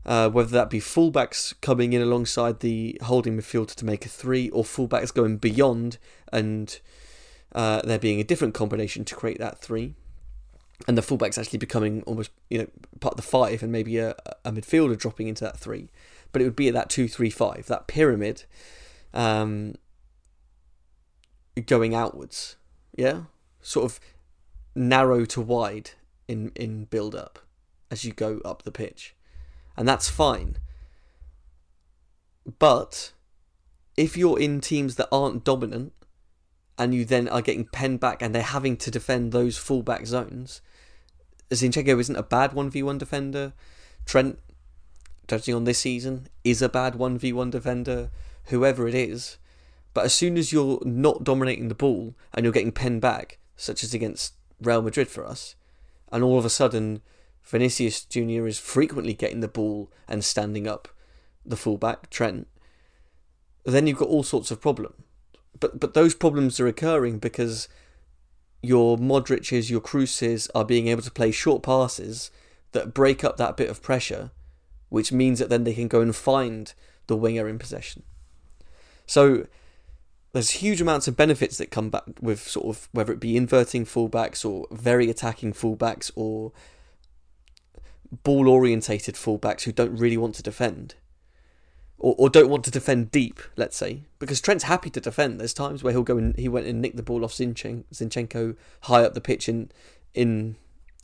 [0.06, 4.50] Uh, whether that be fullbacks coming in alongside the holding midfielder to make a three,
[4.50, 5.98] or fullbacks going beyond
[6.32, 6.80] and
[7.54, 9.94] uh, there being a different combination to create that three,
[10.90, 12.68] and the fullbacks actually becoming almost you know
[13.00, 15.88] part of the five, and maybe a, a midfielder dropping into that three
[16.34, 18.44] but it would be at that two three five, that pyramid,
[19.14, 19.76] um,
[21.66, 22.58] going outwards.
[22.98, 23.22] Yeah,
[23.62, 24.00] sort of
[24.76, 25.92] narrow to wide
[26.28, 27.40] in in build up
[27.94, 29.16] as you go up the pitch,
[29.78, 30.58] and that's fine.
[32.60, 33.12] But
[33.96, 35.94] if you're in teams that aren't dominant,
[36.78, 40.62] and you then are getting penned back, and they're having to defend those fullback zones.
[41.52, 43.54] Zinchenko isn't a bad one v one defender.
[44.06, 44.40] Trent
[45.28, 48.10] judging on this season, is a bad 1v1 defender,
[48.46, 49.38] whoever it is.
[49.94, 53.84] But as soon as you're not dominating the ball and you're getting penned back, such
[53.84, 55.56] as against Real Madrid for us,
[56.12, 57.02] and all of a sudden
[57.44, 60.88] Vinicius Junior is frequently getting the ball and standing up
[61.46, 62.48] the fullback Trent,
[63.66, 64.96] then you've got all sorts of problems.
[65.60, 67.68] But but those problems are occurring because
[68.62, 72.32] your Modric's, your Krooses are being able to play short passes
[72.72, 74.32] that break up that bit of pressure,
[74.90, 76.74] which means that then they can go and find
[77.08, 78.04] the winger in possession.
[79.06, 79.46] So
[80.32, 83.86] there's huge amounts of benefits that come back with sort of whether it be inverting
[83.86, 86.54] fullbacks or very attacking fullbacks or
[88.24, 90.96] ball orientated fullbacks who don't really want to defend.
[91.98, 95.40] Or, or don't want to defend deep, let's say, because Trent's happy to defend.
[95.40, 98.56] There's times where he'll go and he went and nicked the ball off Zinchenko, Zinchenko
[98.82, 99.72] high up the pitch in
[100.14, 100.58] in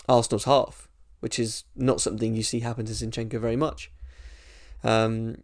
[0.08, 3.92] Arsenal's half, which is not something you see happen to Zinchenko very much.
[4.84, 5.44] Um,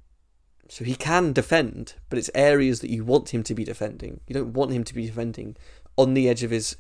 [0.67, 4.19] so he can defend, but it's areas that you want him to be defending.
[4.28, 5.56] You don't want him to be defending
[5.97, 6.75] on the edge of his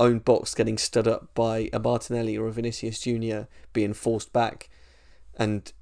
[0.00, 4.68] own box, getting stood up by a Martinelli or a Vinicius Junior, being forced back
[5.36, 5.72] and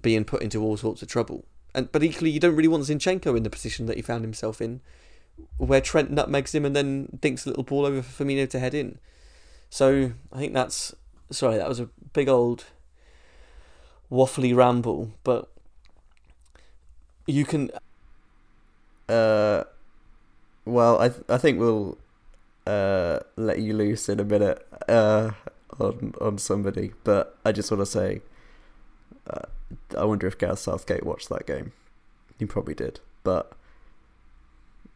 [0.00, 1.44] being put into all sorts of trouble.
[1.74, 4.60] And but equally, you don't really want Zinchenko in the position that he found himself
[4.60, 4.80] in,
[5.58, 8.74] where Trent nutmegs him and then dinks a little ball over for Firmino to head
[8.74, 8.98] in.
[9.68, 10.94] So I think that's
[11.30, 12.64] sorry, that was a big old
[14.10, 15.50] waffly ramble, but
[17.26, 17.70] you can.
[19.08, 19.64] Uh,
[20.64, 21.98] well, I th- I think we'll
[22.66, 25.30] uh let you loose in a minute uh
[25.78, 28.22] on on somebody, but I just want to say,
[29.28, 29.42] uh,
[29.96, 31.72] I wonder if Gareth Southgate watched that game.
[32.38, 33.52] He probably did, but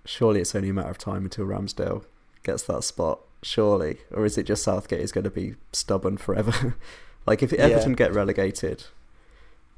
[0.04, 2.04] surely it's only a matter of time until Ramsdale
[2.42, 3.20] gets that spot.
[3.42, 6.76] Surely, or is it just Southgate is going to be stubborn forever?
[7.26, 7.96] like if Everton Yeah.
[7.96, 8.84] get relegated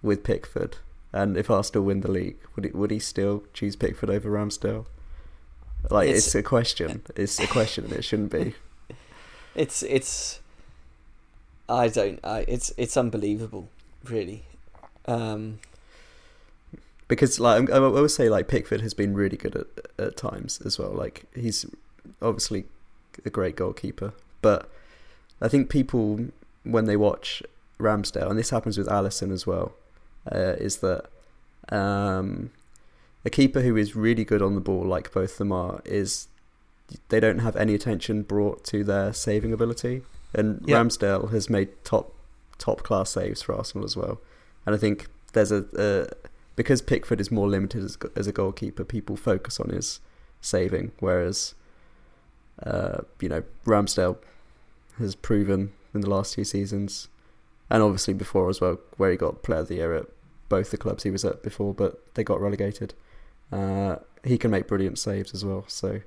[0.03, 0.79] with Pickford,
[1.13, 4.87] and if Arsenal win the league, would it, would he still choose Pickford over Ramsdale?
[5.90, 7.03] Like it's, It's- a question.
[7.16, 8.55] It's a question, and it shouldn't be.
[9.55, 10.40] It's it's.
[11.68, 12.18] I don't.
[12.25, 13.68] I it's it's unbelievable,
[14.03, 14.45] really.
[15.05, 15.59] Um,
[17.07, 19.66] because like I I would say like Pickford has been really good at
[19.99, 20.90] at times as well.
[20.92, 21.66] Like he's
[22.23, 22.64] obviously
[23.27, 24.71] a great goalkeeper, but
[25.42, 26.29] I think people
[26.64, 27.42] when they watch
[27.79, 29.73] Ramsdale, and this happens with Alisson as well,
[30.35, 31.05] uh, is that
[31.68, 32.53] um,
[33.25, 36.29] a keeper who is really good on the ball, like both of them are, is
[37.09, 40.03] they don't have any attention brought to their saving ability,
[40.35, 40.77] and Yeah.
[40.77, 42.15] Ramsdale has made top
[42.59, 44.21] top class saves for Arsenal as well,
[44.67, 46.07] and I think there's a, a
[46.57, 50.01] because Pickford is more limited as, as a goalkeeper, people focus on his
[50.41, 51.55] saving, whereas
[52.63, 54.19] uh, you know Ramsdale
[54.99, 57.09] has proven in the last two seasons,
[57.71, 60.07] and obviously before as well, where he got Player of the Year at
[60.49, 62.93] both the clubs he was at before, but they got relegated.
[63.53, 65.65] Uh, he can make brilliant saves as well.
[65.69, 66.01] So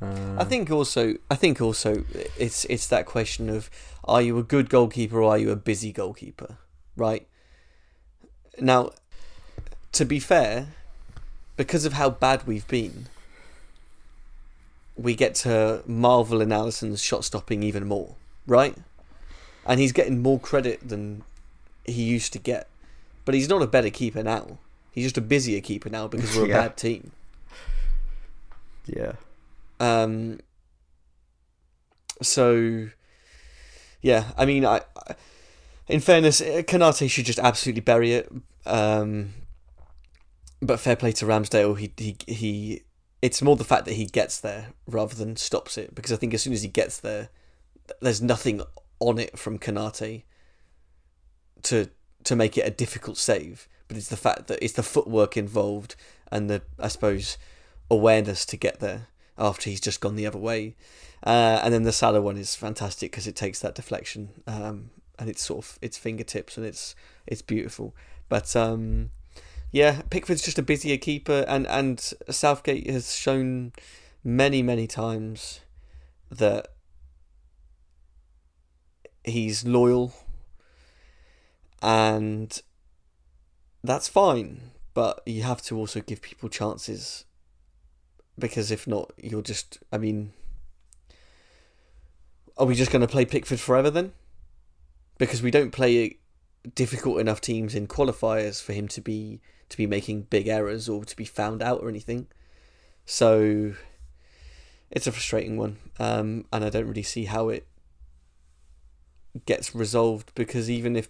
[0.00, 1.14] uh, I think also.
[1.30, 2.04] I think also
[2.36, 3.70] it's it's that question of
[4.04, 6.58] are you a good goalkeeper or are you a busy goalkeeper,
[6.96, 7.26] right?
[8.60, 8.90] Now,
[9.92, 10.68] to be fair,
[11.56, 13.06] because of how bad we've been,
[14.96, 18.14] we get to marvel in Alisson's shot stopping even more,
[18.46, 18.76] right?
[19.66, 21.22] And he's getting more credit than
[21.84, 22.68] he used to get.
[23.24, 24.58] But he's not a better keeper now.
[24.92, 26.60] He's just a busier keeper now because we're a Yeah.
[26.62, 27.12] bad team.
[28.86, 29.12] yeah,
[29.80, 30.40] Um,
[32.22, 32.88] so,
[34.02, 35.14] yeah, I mean, I, I
[35.88, 38.30] in fairness, uh, Konate should just absolutely bury it.
[38.66, 39.34] Um,
[40.60, 41.78] but fair play to Ramsdale.
[41.78, 42.82] He he he.
[43.22, 46.34] It's more the fact that he gets there rather than stops it because I think
[46.34, 47.30] as soon as he gets there,
[48.00, 48.60] there's nothing
[49.00, 50.24] on it from Konate
[51.62, 51.88] to
[52.24, 53.68] to make it a difficult save.
[53.88, 55.96] But it's the fact that it's the footwork involved
[56.30, 57.38] and the I suppose
[57.90, 60.74] awareness to get there after he's just gone the other way.
[61.24, 65.28] Uh, and then the Salah one is fantastic because it takes that deflection um, and
[65.28, 66.94] it's sort of its fingertips and it's
[67.26, 67.94] it's beautiful.
[68.28, 69.10] But um,
[69.70, 73.72] yeah, Pickford's just a busier keeper, and and Southgate has shown
[74.24, 75.60] many many times
[76.30, 76.68] that
[79.24, 80.14] he's loyal,
[81.82, 82.60] and
[83.82, 84.60] that's fine.
[84.94, 87.24] But you have to also give people chances
[88.38, 89.78] because if not, you'll just.
[89.92, 90.32] I mean,
[92.56, 94.12] are we just going to play Pickford forever then?
[95.18, 96.18] Because we don't play
[96.74, 101.04] difficult enough teams in qualifiers for him to be to be making big errors or
[101.04, 102.26] to be found out or anything.
[103.04, 103.74] So
[104.90, 107.66] it's a frustrating one, um, and I don't really see how it
[109.46, 111.08] gets resolved because even if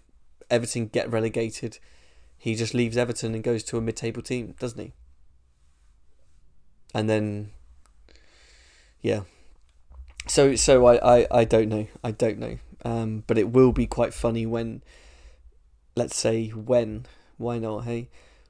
[0.51, 1.79] Everton get relegated,
[2.39, 4.93] he just leaves Everton and goes to a mid-table team, doesn't he?
[6.95, 7.51] and then
[9.01, 9.23] yeah.
[10.27, 13.87] So so I, I, I don't know I don't know, um, but it will be
[13.87, 14.83] quite funny when,
[15.97, 18.09] let's say when why not hey,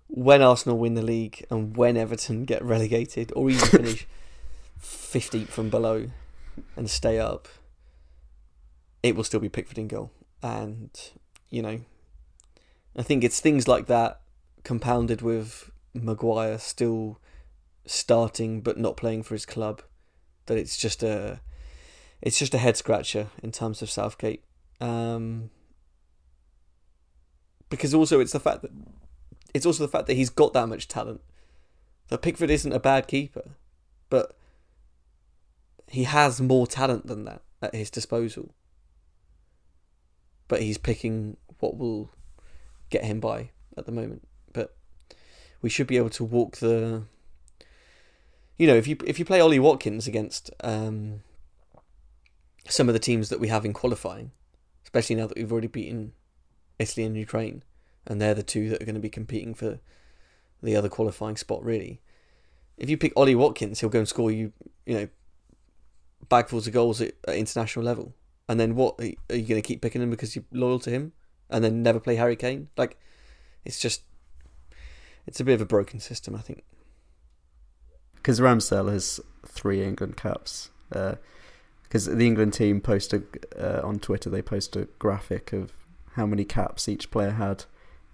[0.09, 4.07] when Arsenal win the league and when Everton get relegated or even finish
[4.79, 6.07] fifteenth from below
[6.77, 7.49] and stay up,
[9.03, 10.11] it will still be Pickford in goal,
[10.43, 10.91] and
[11.51, 11.81] you know,
[12.97, 14.21] I think it's things like that
[14.65, 17.21] compounded with Maguire still
[17.87, 19.83] starting but not playing for his club
[20.47, 21.41] that it's just a
[22.21, 24.43] it's just a head scratcher in terms of Southgate.
[24.81, 25.51] Um,
[27.71, 28.73] because also it's the fact that
[29.55, 31.21] it's also the fact that he's got that much talent.
[32.09, 33.51] That Pickford isn't a bad keeper,
[34.09, 34.37] but
[35.87, 38.55] he has more talent than that at his disposal.
[40.49, 42.11] But he's picking what will
[42.91, 44.27] get him by at the moment.
[44.53, 44.75] But
[45.63, 47.05] we should be able to walk the
[48.59, 51.21] you know, if you if you play Ollie Watkins against um,
[52.69, 54.33] some of the teams that we have in qualifying,
[54.85, 56.13] especially now that we've already beaten
[56.79, 57.63] Italy and Ukraine,
[58.07, 59.79] and they're the two that are going to be competing for
[60.61, 62.01] the other qualifying spot, really.
[62.77, 64.53] If you pick Ollie Watkins, he'll go and score you,
[64.87, 65.09] you know,
[66.29, 68.13] bagfuls of goals at, at international level.
[68.49, 68.99] And then what?
[68.99, 71.13] Are you going to keep picking him because you're loyal to him,
[71.51, 72.69] and then never play Harry Kane?
[72.77, 72.99] Like,
[73.65, 74.03] it's just,
[75.27, 76.65] it's a bit of a broken system, I think
[78.29, 80.69] because Ramsdale has three England caps.
[80.91, 85.73] Because uh, the England team posted uh, on Twitter, they posted a graphic of
[86.13, 87.65] how many caps each player had,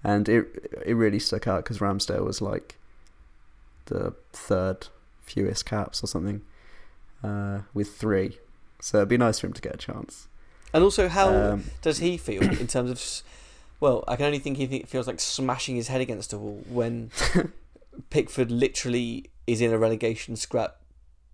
[0.05, 2.77] and it it really stuck out because Ramsdale was like
[3.87, 4.87] the third
[5.23, 6.43] fewest caps or something,
[7.25, 8.39] uh, with three.
[8.81, 10.29] So it'd be nice for him to get a chance.
[10.75, 13.23] And also, how um, does he feel in terms of?
[13.79, 17.13] Well, I can only think he feels like smashing his head against a wall when
[18.11, 20.79] Pickford literally is in a relegation scrap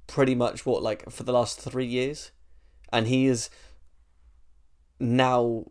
[0.06, 2.32] pretty much what like for the last three years,
[2.92, 3.48] and he is
[4.98, 5.64] now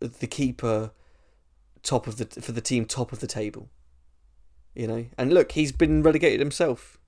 [0.00, 0.92] the keeper
[1.82, 3.68] top of the for the team top of the table.
[4.74, 6.98] You know, and look, he's been relegated himself.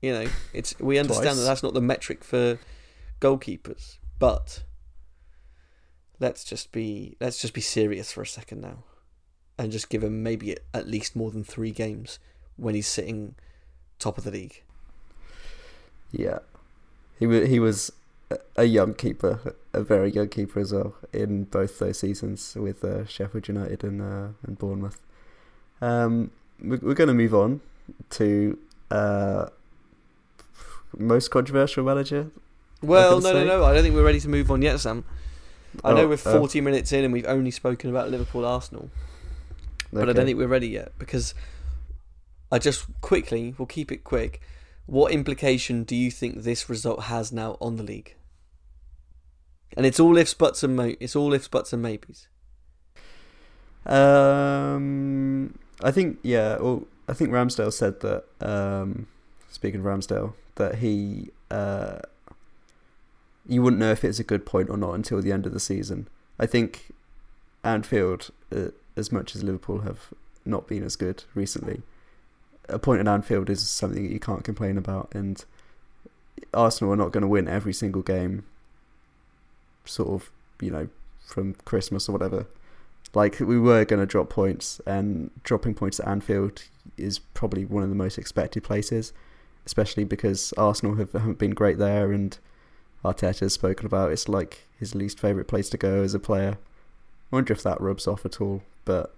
[0.00, 1.36] You know, it's we understand Twice.
[1.36, 2.58] that that's not the metric for
[3.22, 4.64] goalkeepers, but
[6.18, 8.84] let's just be let's just be serious for a second now,
[9.56, 12.18] and just give him maybe at least more than three games
[12.56, 13.34] when he's sitting
[13.98, 14.62] top of the league.
[16.10, 16.40] Yeah,
[17.18, 17.92] he was he was
[18.56, 23.06] a young keeper, a very young keeper as well in both those seasons with uh,
[23.06, 25.00] Sheffield United and uh, and Bournemouth.
[25.80, 26.30] Um,
[26.60, 27.60] we're, we're going to move on
[28.10, 28.58] to
[28.90, 29.46] uh,
[30.96, 32.30] most controversial manager.
[32.82, 33.64] Well, no, no, no.
[33.64, 35.04] I don't think we're ready to move on yet, Sam.
[35.84, 38.90] I oh, know we're 40 uh, minutes in and we've only spoken about Liverpool Arsenal.
[39.92, 40.10] But okay.
[40.10, 41.34] I don't think we're ready yet because
[42.50, 44.40] I just quickly, we'll keep it quick.
[44.86, 48.16] What implication do you think this result has now on the league?
[49.76, 52.28] And it's all ifs, buts, and mo- it's all ifs, buts, and maybes.
[53.86, 56.58] Um, I think yeah.
[56.58, 58.24] Well, I think Ramsdale said that.
[58.40, 59.06] Um,
[59.50, 62.00] speaking of Ramsdale, that he uh,
[63.46, 65.60] you wouldn't know if it's a good point or not until the end of the
[65.60, 66.08] season.
[66.38, 66.92] I think
[67.64, 70.12] Anfield, uh, as much as Liverpool have
[70.44, 71.82] not been as good recently,
[72.68, 75.44] a point at Anfield is something that you can't complain about, and
[76.54, 78.44] Arsenal are not going to win every single game.
[79.84, 80.88] Sort of, you know,
[81.26, 82.46] from Christmas or whatever.
[83.14, 86.64] Like we were going to drop points, and dropping points at Anfield
[86.96, 89.12] is probably one of the most expected places,
[89.66, 92.38] especially because Arsenal have, haven't been great there, and
[93.04, 96.58] Arteta has spoken about it's like his least favourite place to go as a player.
[97.32, 99.14] I wonder if that rubs off at all, but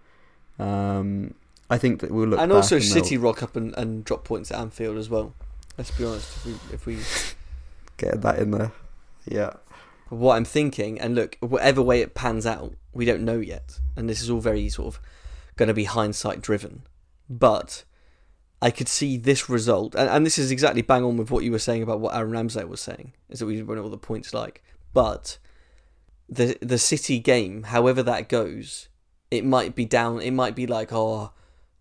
[0.58, 1.34] um,
[1.68, 2.40] I think that we'll look.
[2.40, 5.34] And also, and City rock up and, and drop points at Anfield as well.
[5.76, 6.36] Let's be honest.
[6.36, 6.98] If we, if we
[7.96, 8.72] get that in there,
[9.26, 9.54] yeah.
[10.10, 14.08] What I'm thinking, and look, whatever way it pans out, we don't know yet, and
[14.08, 15.00] this is all very sort of
[15.56, 16.82] going to be hindsight driven.
[17.28, 17.84] But
[18.64, 21.52] I could see this result, and, and this is exactly bang on with what you
[21.52, 23.98] were saying about what Aaron Ramsey was saying, is that we don't know what the
[23.98, 24.62] points like.
[24.94, 25.36] But
[26.30, 28.88] the the City game, however that goes,
[29.30, 30.22] it might be down.
[30.22, 31.32] It might be like, oh,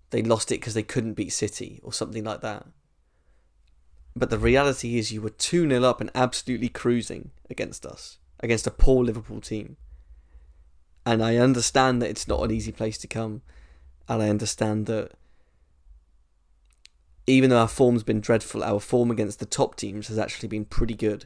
[0.09, 2.65] they lost it because they couldn't beat City or something like that.
[4.13, 8.67] But the reality is, you were 2 0 up and absolutely cruising against us, against
[8.67, 9.77] a poor Liverpool team.
[11.05, 13.41] And I understand that it's not an easy place to come.
[14.09, 15.13] And I understand that
[17.27, 20.65] even though our form's been dreadful, our form against the top teams has actually been
[20.65, 21.25] pretty good.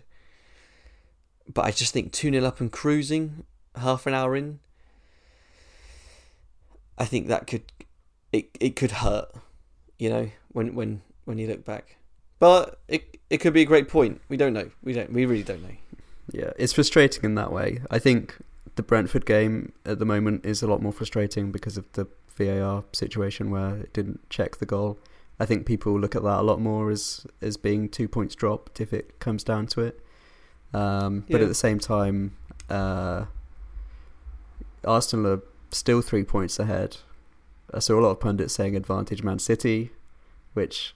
[1.51, 3.45] But I just think 2 0 up and cruising,
[3.75, 4.59] half an hour in,
[6.97, 7.71] I think that could
[8.31, 9.29] it it could hurt,
[9.97, 11.97] you know, when when when you look back.
[12.39, 14.21] But it it could be a great point.
[14.29, 14.69] We don't know.
[14.83, 15.11] We don't.
[15.11, 15.75] We really don't know.
[16.31, 17.81] Yeah, it's frustrating in that way.
[17.89, 18.37] I think
[18.75, 22.83] the Brentford game at the moment is a lot more frustrating because of the VAR
[22.93, 24.99] situation where it didn't check the goal.
[25.39, 28.81] I think people look at that a lot more as as being two points dropped
[28.81, 29.99] if it comes down to it.
[30.73, 31.43] Um, but Yeah.
[31.43, 32.35] at the same time,
[32.69, 33.25] uh,
[34.83, 36.97] Arsenal are still three points ahead.
[37.73, 39.91] I saw a lot of pundits saying advantage Man City,
[40.53, 40.93] which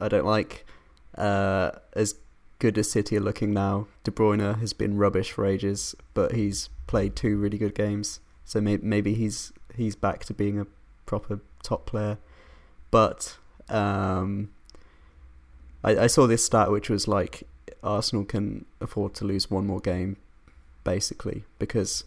[0.00, 0.64] I don't like.
[1.16, 2.16] Uh, as
[2.58, 6.68] good as City are looking now, De Bruyne has been rubbish for ages, but he's
[6.86, 10.66] played two really good games, so may- maybe he's he's back to being a
[11.06, 12.18] proper top player.
[12.90, 13.36] But
[13.68, 14.50] um,
[15.84, 17.44] I, I saw this stat which was like
[17.82, 20.16] Arsenal can afford to lose one more game,
[20.84, 22.04] basically, because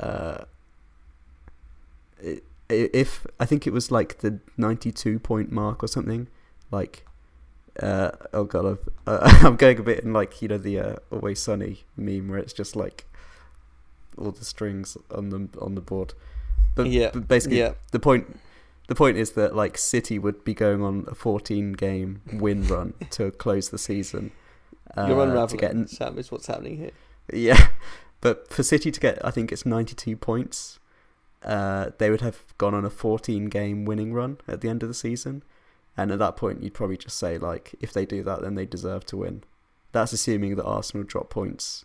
[0.00, 0.44] uh,
[2.68, 6.28] if I think it was like the ninety-two point mark or something,
[6.70, 7.04] like
[7.80, 10.96] uh, oh god, I've, uh, I'm going a bit in like you know the uh,
[11.10, 13.06] Always Sunny meme where it's just like
[14.16, 16.14] all the strings on the on the board.
[16.74, 17.74] But, Yeah, but basically, yeah.
[17.92, 18.38] the point
[18.88, 22.94] the point is that like City would be going on a 14 game win run
[23.10, 24.32] to close the season.
[24.96, 26.18] Uh, You're to unraveling, get Sam.
[26.18, 26.90] Is what's happening here.
[27.32, 27.68] yeah,
[28.20, 30.78] but for City to get, I think it's 92 points.
[31.42, 34.88] Uh, they would have gone on a 14 game winning run at the end of
[34.88, 35.42] the season,
[35.96, 38.66] and at that point, you'd probably just say like, if they do that, then they
[38.66, 39.42] deserve to win.
[39.92, 41.84] That's assuming that Arsenal drop points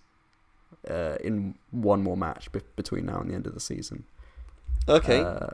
[0.90, 4.06] uh, in one more match be- between now and the end of the season.
[4.88, 5.22] Okay.
[5.22, 5.50] Uh,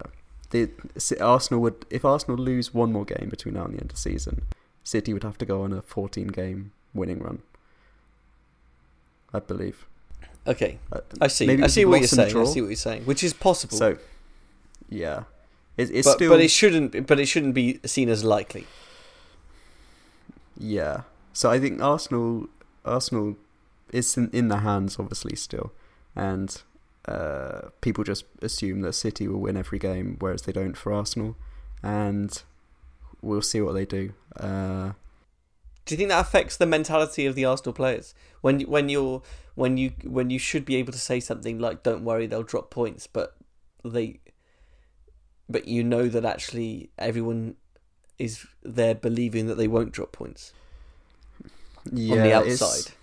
[0.64, 3.96] the Arsenal would, if Arsenal lose one more game between now and the end of
[3.96, 4.44] the season,
[4.84, 7.42] City would have to go on a 14 game winning run.
[9.34, 9.86] I believe.
[10.48, 10.80] okay.
[10.92, 11.46] Uh, I see.
[11.46, 12.38] maybe I see what you're saying.
[12.38, 13.76] I see what you're saying, which is possible.
[13.78, 13.98] So,
[14.90, 15.24] yeah,
[15.76, 17.08] it, it's but, still but it shouldn't.
[17.08, 18.66] But it shouldn't be seen as likely.
[20.58, 21.02] yeah.
[21.34, 22.48] So I think Arsenal,
[22.86, 23.36] Arsenal,
[23.92, 25.74] is in, in the hands obviously still,
[26.16, 26.62] and
[27.08, 31.36] uh, people just assume that City will win every game, whereas they don't for Arsenal,
[31.84, 32.42] and
[33.22, 34.14] we'll see what they do.
[34.40, 34.94] Uh,
[35.86, 39.22] Do you think that affects the mentality of the Arsenal players when when you're
[39.56, 42.70] when you when you should be able to say something like "Don't worry, they'll drop
[42.72, 43.36] points," but
[43.84, 44.20] they,
[45.48, 47.56] but you know that actually everyone
[48.18, 50.54] is there believing that they won't drop points
[51.92, 52.94] yeah, on the it's- outside.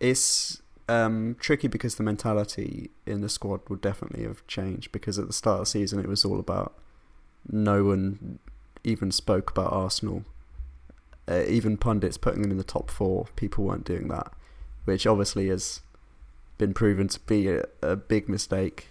[0.00, 5.26] it's um, tricky because the mentality in the squad would definitely have changed because at
[5.26, 6.74] the start of the season it was all about
[7.50, 8.38] no one
[8.84, 10.24] even spoke about Arsenal.
[11.28, 14.32] Uh, even pundits putting them in the top four, people weren't doing that,
[14.84, 15.82] which obviously has
[16.56, 18.88] been proven to be a, a big mistake.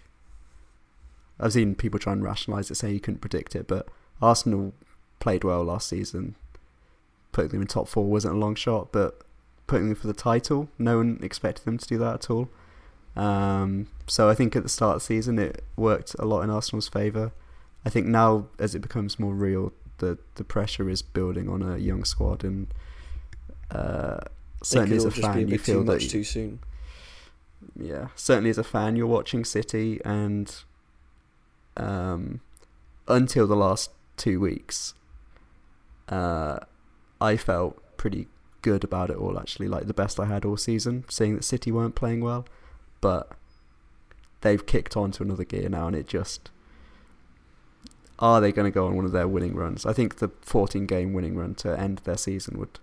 [1.39, 3.87] I've seen people try and rationalise it, saying you couldn't predict it, but
[4.21, 4.73] Arsenal
[5.19, 6.35] played well last season.
[7.31, 9.21] Putting them in top four wasn't a long shot, but
[9.67, 10.69] putting them for the title.
[10.79, 12.49] No one expected them to do that at all.
[13.15, 16.49] Um, so I think at the start of the season it worked a lot in
[16.49, 17.31] Arsenal's favour.
[17.85, 21.77] I think now as it becomes more real, the the pressure is building on a
[21.77, 22.67] young squad, and
[23.71, 24.19] uh,
[24.63, 26.59] certainly as a be a fan you feel that much too soon.
[27.75, 30.55] yeah, certainly as a fan you're watching City, and
[31.75, 32.41] um,
[33.07, 34.93] until the last two weeks,
[36.09, 36.59] uh,
[37.19, 38.27] I felt pretty
[38.67, 39.39] good about it all.
[39.39, 42.45] Actually, like the best I had all season, seeing that City weren't playing well,
[42.99, 43.31] but
[44.41, 46.49] they've kicked on to another gear now, and it just
[48.19, 49.85] are they going to go on one of their winning runs?
[49.85, 52.79] I think the 14 game winning run to end their season would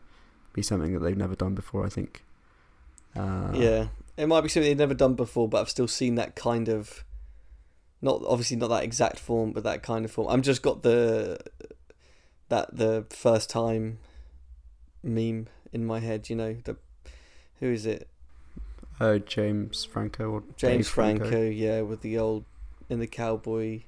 [0.54, 1.84] be something that they've never done before.
[1.84, 2.24] I think.
[3.14, 6.34] Uh, yeah, it might be something they've never done before, but I've still seen that
[6.34, 7.04] kind of,
[8.00, 10.28] not obviously not that exact form, but that kind of form.
[10.28, 11.38] I've just got the
[12.48, 13.98] that the first time
[15.02, 16.30] meme in my head.
[16.30, 16.76] You know the
[17.60, 18.08] who is it?
[19.00, 22.44] Oh, James Franco or James Dave Franco, yeah, with the old
[22.88, 23.82] in the cowboy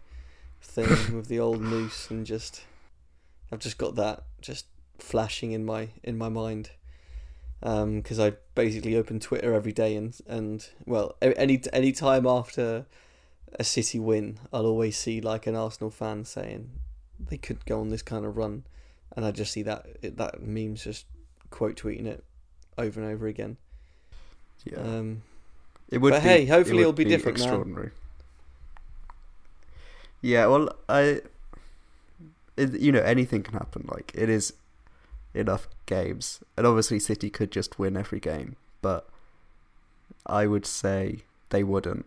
[0.60, 2.62] thing with the old noose and just
[3.52, 4.66] I've just got that just
[4.98, 6.70] flashing in my in my mind
[7.62, 12.86] um, because I basically open Twitter every day and and well any any time after
[13.58, 16.70] a City win I'll always see like an Arsenal fan saying
[17.18, 18.64] they could go on this kind of run
[19.14, 21.06] and I just see that that memes just
[21.50, 22.24] quote tweeting it
[22.78, 23.56] over and over again
[24.64, 25.22] Yeah, um,
[25.88, 26.10] it would.
[26.10, 27.44] but be, hey, hopefully it it'll would be different now.
[27.44, 27.90] Extraordinary.
[30.20, 31.20] Yeah, well, I,
[32.56, 33.86] it, you know, anything can happen.
[33.88, 34.54] Like it is
[35.34, 39.08] enough games, and obviously City could just win every game, but
[40.26, 41.18] I would say
[41.50, 42.06] they wouldn't.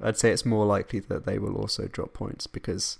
[0.00, 2.98] I'd say it's more likely that they will also drop points because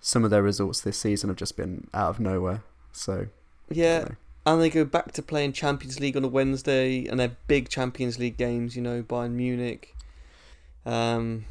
[0.00, 2.62] some of their results this season have just been out of nowhere.
[2.92, 3.26] So
[3.72, 4.08] Yeah,
[4.44, 8.18] and they go back to playing Champions League on a Wednesday, and they're big Champions
[8.18, 8.76] League games.
[8.76, 9.94] You know, Bayern Munich.
[10.84, 11.44] Um.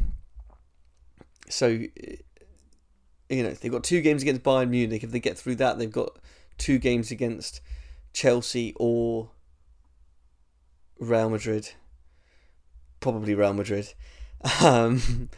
[1.50, 5.04] So, you know, they've got two games against Bayern Munich.
[5.04, 6.18] If they get through that, they've got
[6.58, 7.60] two games against
[8.14, 9.32] Chelsea or
[11.00, 11.72] Real Madrid.
[13.00, 13.94] Probably Real Madrid.
[14.64, 15.30] Um,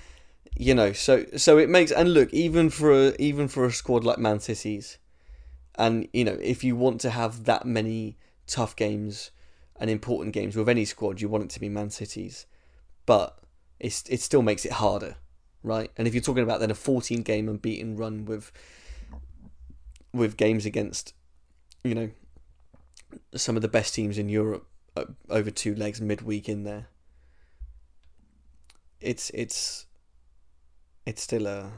[0.55, 4.05] you know, so so it makes and look even for a, even for a squad
[4.05, 4.97] like Man City's,
[5.75, 8.17] and you know if you want to have that many
[8.47, 9.31] tough games
[9.79, 12.45] and important games with any squad, you want it to be Man City's,
[13.05, 13.39] but
[13.79, 15.15] it's it still makes it harder,
[15.63, 15.91] right?
[15.97, 18.51] And if you're talking about then a 14 game unbeaten run with
[20.13, 21.13] with games against,
[21.83, 22.11] you know,
[23.35, 26.87] some of the best teams in Europe uh, over two legs midweek in there,
[29.01, 29.85] it's it's
[31.05, 31.71] it's still a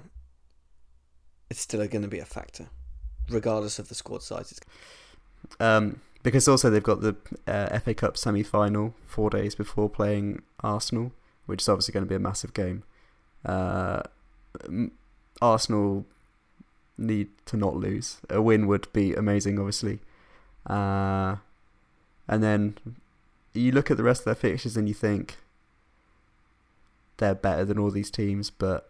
[1.50, 2.70] it's still going to be a factor,
[3.30, 4.60] regardless of the squad sizes.
[5.60, 7.16] Um, because also they've got the
[7.48, 11.12] uh, FA Cup semi final four days before playing Arsenal,
[11.46, 12.84] which is obviously going to be a massive game.
[13.46, 14.02] Uh,
[15.42, 16.06] Arsenal
[16.98, 18.18] need to not lose.
[18.30, 20.00] A win would be amazing, obviously.
[20.66, 21.38] Uh,
[22.28, 22.78] and then
[23.54, 25.36] you look at the rest of their fixtures and you think
[27.18, 28.90] they're better than all these teams, but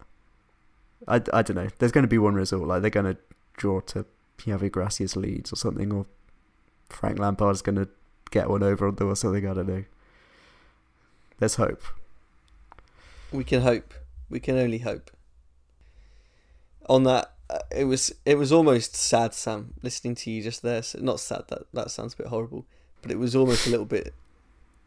[1.08, 1.68] I, I don't know.
[1.80, 2.68] There's going to be one result.
[2.68, 3.18] Like they're going to
[3.58, 4.06] draw to
[4.40, 6.06] Javi Gracia's Leeds or something, or
[6.90, 7.88] Frank Lampard's going to
[8.32, 9.48] get one over on them or something.
[9.48, 9.84] I don't know.
[11.40, 11.84] There's hope.
[13.32, 13.94] we can hope.
[14.30, 15.12] We can only hope.
[16.88, 20.82] On that, uh, it was it was almost sad, Sam, listening to you just there.
[21.00, 21.44] Not sad.
[21.50, 22.66] That that sounds a bit horrible,
[23.02, 24.14] but it was almost a little bit,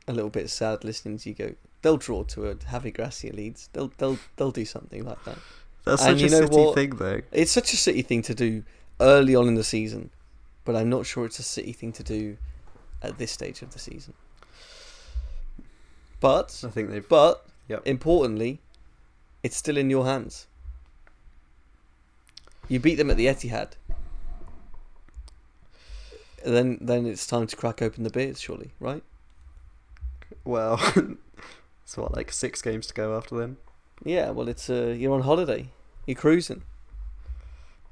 [0.07, 1.55] a little bit sad listening to you go.
[1.83, 3.69] They'll draw to a Javi Gracia Leeds.
[3.73, 5.39] They'll they'll they'll do something like that.
[5.85, 6.75] That's And such a city what?
[6.75, 7.21] thing, though.
[7.33, 8.63] It's such a City thing to do
[9.01, 10.11] early on in the season,
[10.65, 12.37] but I'm not sure it's a City thing to do
[13.03, 14.15] at this stage of the season.
[16.21, 17.09] But I think they've.
[17.09, 17.83] but Yep.
[17.87, 18.61] importantly,
[19.43, 20.47] it's still in your hands.
[22.69, 23.73] You beat them at the Etihad.
[26.45, 29.03] Then then it's time to crack open the beers, surely, right?
[30.45, 30.81] Well,
[31.85, 33.57] it's what like six games to go after then.
[34.05, 35.69] Yeah, well it's uh, you're on holiday.
[36.07, 36.63] You're cruising.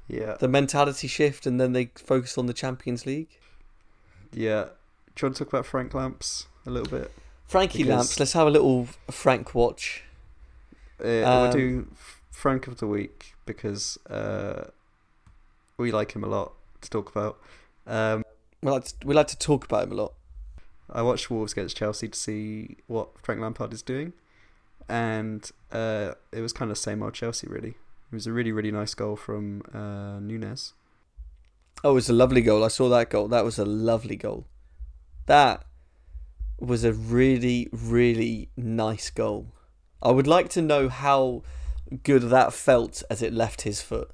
[0.07, 3.37] Yeah, The mentality shift and then they focus on the Champions League.
[4.31, 4.69] yeah.
[5.15, 7.11] Do you want to talk about Frank Lamps a little bit?
[7.47, 10.03] Frankie Because- Lamps, let's have a little Frank watch.
[10.99, 11.87] Uh, we'll Um, do
[12.31, 14.65] Frank of the week because uh,
[15.77, 17.39] we like him a lot to talk about.
[17.87, 18.23] Um,
[18.61, 20.13] We like to, we like to talk about him a lot.
[20.89, 24.13] I watched Wolves against Chelsea to see what Frank Lampard is doing,
[24.87, 27.75] and uh, it was kind of same old Chelsea really.
[28.11, 30.73] It was a really really nice goal from uh, Nunes.
[31.83, 32.63] Oh, it was a lovely goal.
[32.63, 33.27] I saw that goal.
[33.27, 34.47] That was a lovely goal.
[35.27, 35.63] That
[36.59, 39.53] was a really, really nice goal.
[40.01, 41.43] I would like to know how
[42.03, 44.09] good that felt as it left his foot.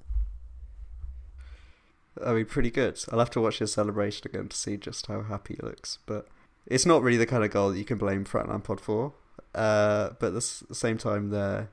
[2.24, 3.00] I mean, pretty good.
[3.12, 6.00] I'll have to watch his celebration again to see just how happy he looks.
[6.06, 6.28] But
[6.68, 9.14] it's not really the kind of goal that you can blame Frank Lampard for.
[9.56, 11.70] Uh, but at the same time, their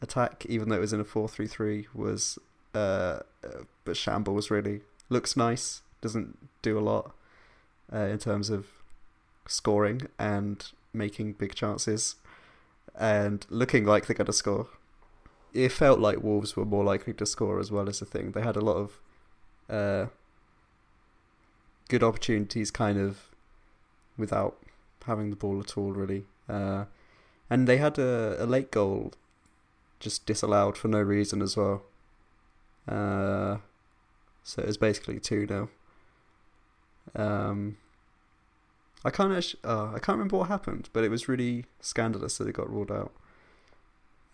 [0.00, 2.38] attack, even though it was in a four-three-three, was
[2.74, 4.82] uh, uh, but shambles really.
[5.08, 7.14] Looks nice, doesn't do a lot
[7.92, 8.66] uh, in terms of
[9.46, 12.16] scoring and making big chances,
[12.94, 14.68] and looking like they're going to score.
[15.54, 18.32] It felt like Wolves were more likely to score as well as the thing.
[18.32, 19.00] They had a lot of
[19.70, 20.06] uh,
[21.88, 23.28] good opportunities kind of
[24.16, 24.58] without
[25.06, 26.84] having the ball at all really uh,
[27.48, 29.12] and they had a, a late goal
[30.00, 31.82] just disallowed for no reason as well.
[32.86, 33.58] Uh,
[34.42, 35.68] so it was basically 2 0
[37.14, 37.76] um,
[39.04, 42.48] I can't actually, uh, I can't remember what happened but it was really scandalous that
[42.48, 43.12] it got ruled out.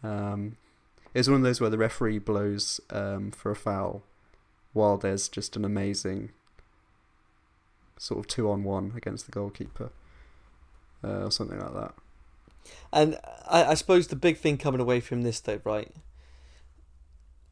[0.05, 0.57] Um,
[1.15, 4.03] one of those where the referee blows um, for a foul
[4.73, 6.31] while there's just an amazing
[7.99, 9.91] sort of two on one against the goalkeeper
[11.03, 11.95] uh, or something like that.
[12.93, 15.91] And I, I suppose the big thing coming away from this, though, right?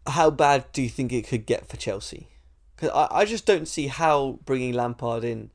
[0.07, 2.29] How bad do you think it could get for Chelsea?
[2.75, 5.51] Because I, I just don't see how bringing Lampard in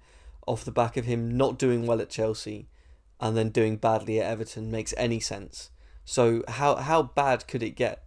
[0.45, 2.68] off the back of him not doing well at Chelsea
[3.20, 5.70] and then doing badly at Everton makes any sense.
[6.05, 8.03] So how how bad could it get?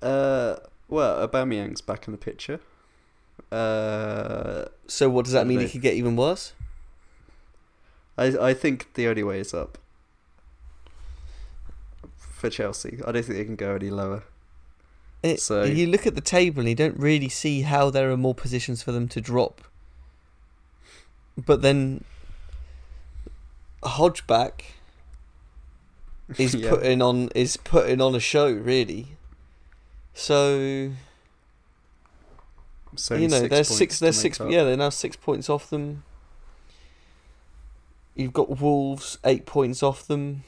[0.00, 0.56] Uh,
[0.88, 2.60] well, Aubameyang's back in the picture.
[3.50, 5.60] Uh, So what does that mean?
[5.60, 6.52] It could get even worse.
[8.22, 9.78] I I think the only way is up
[12.16, 12.98] for Chelsea.
[13.06, 14.22] I don't think they can go any lower.
[15.22, 18.16] It, So- you look at the table and you don't really see how there are
[18.16, 19.60] more positions for them to drop.
[21.36, 22.04] But then
[23.82, 24.62] Hodgeback
[26.38, 26.70] is Yeah.
[26.70, 29.16] putting on is putting on a show really.
[30.14, 30.92] So
[32.96, 33.98] So you know, there's points six.
[34.00, 34.40] There's six.
[34.40, 34.50] up.
[34.50, 36.02] Yeah, they're now six points off them.
[38.14, 40.44] You've got Wolves eight points off them.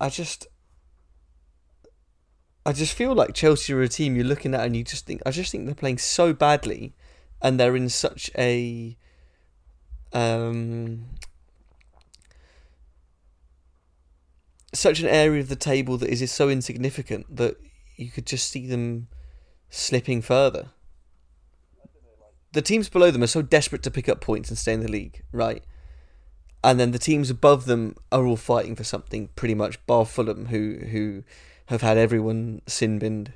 [0.00, 0.46] I just,
[2.64, 5.22] I just feel like Chelsea are a team you're looking at, and you just think.
[5.26, 6.94] I just think they're playing so badly,
[7.40, 8.96] and they're in such a,
[10.12, 11.06] um,
[14.72, 17.56] such an area of the table that is, is so insignificant that
[17.96, 19.08] you could just see them
[19.70, 20.70] slipping further.
[22.52, 24.90] The teams below them are so desperate to pick up points and stay in the
[24.90, 25.62] league, right?
[26.62, 30.46] And then the teams above them are all fighting for something, pretty much, bar Fulham,
[30.46, 31.24] who who
[31.66, 33.32] have had everyone sin binned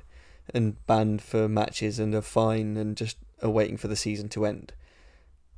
[0.53, 4.45] and banned for matches and are fine and just are waiting for the season to
[4.45, 4.73] end.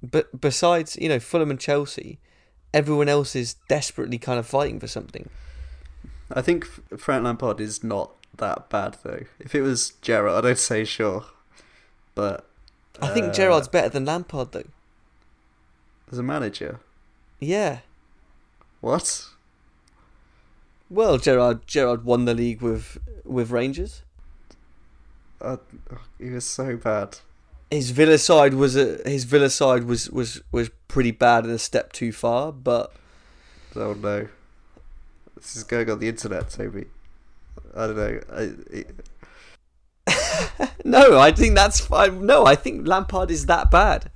[0.02, 2.20] But besides, you know, Fulham and Chelsea,
[2.74, 5.30] everyone else is desperately kind of fighting for something.
[6.32, 6.66] I think
[6.98, 9.24] Frank Lampard is not that bad though.
[9.40, 11.26] If it was Gerrard, I'd say sure,
[12.16, 12.49] but
[13.02, 14.64] I think uh, Gerrard's better than Lampard, though.
[16.12, 16.80] as a manager.
[17.40, 17.80] Yeah.
[18.82, 19.28] What?
[20.90, 24.02] Well, Gerrard Gerrard won the league with with Rangers.
[25.40, 25.58] Uh,
[26.18, 27.20] he was so bad.
[27.72, 31.60] His Villa side was a his Villa side was was was pretty bad and a
[31.60, 32.92] step too far, but
[33.76, 34.28] Oh no,
[35.36, 36.86] this is going on the internet, Toby.
[37.76, 38.20] I don't know.
[38.34, 38.42] I,
[38.76, 38.96] it,
[40.84, 42.26] no, I think that's fine.
[42.26, 44.12] No, I think Lampard is that bad.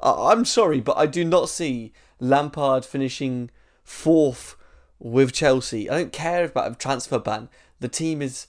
[0.00, 3.50] I, I'm sorry, but I do not see Lampard finishing
[3.84, 4.56] fourth
[4.98, 5.90] with Chelsea.
[5.90, 7.48] I don't care about a transfer ban.
[7.80, 8.46] The team is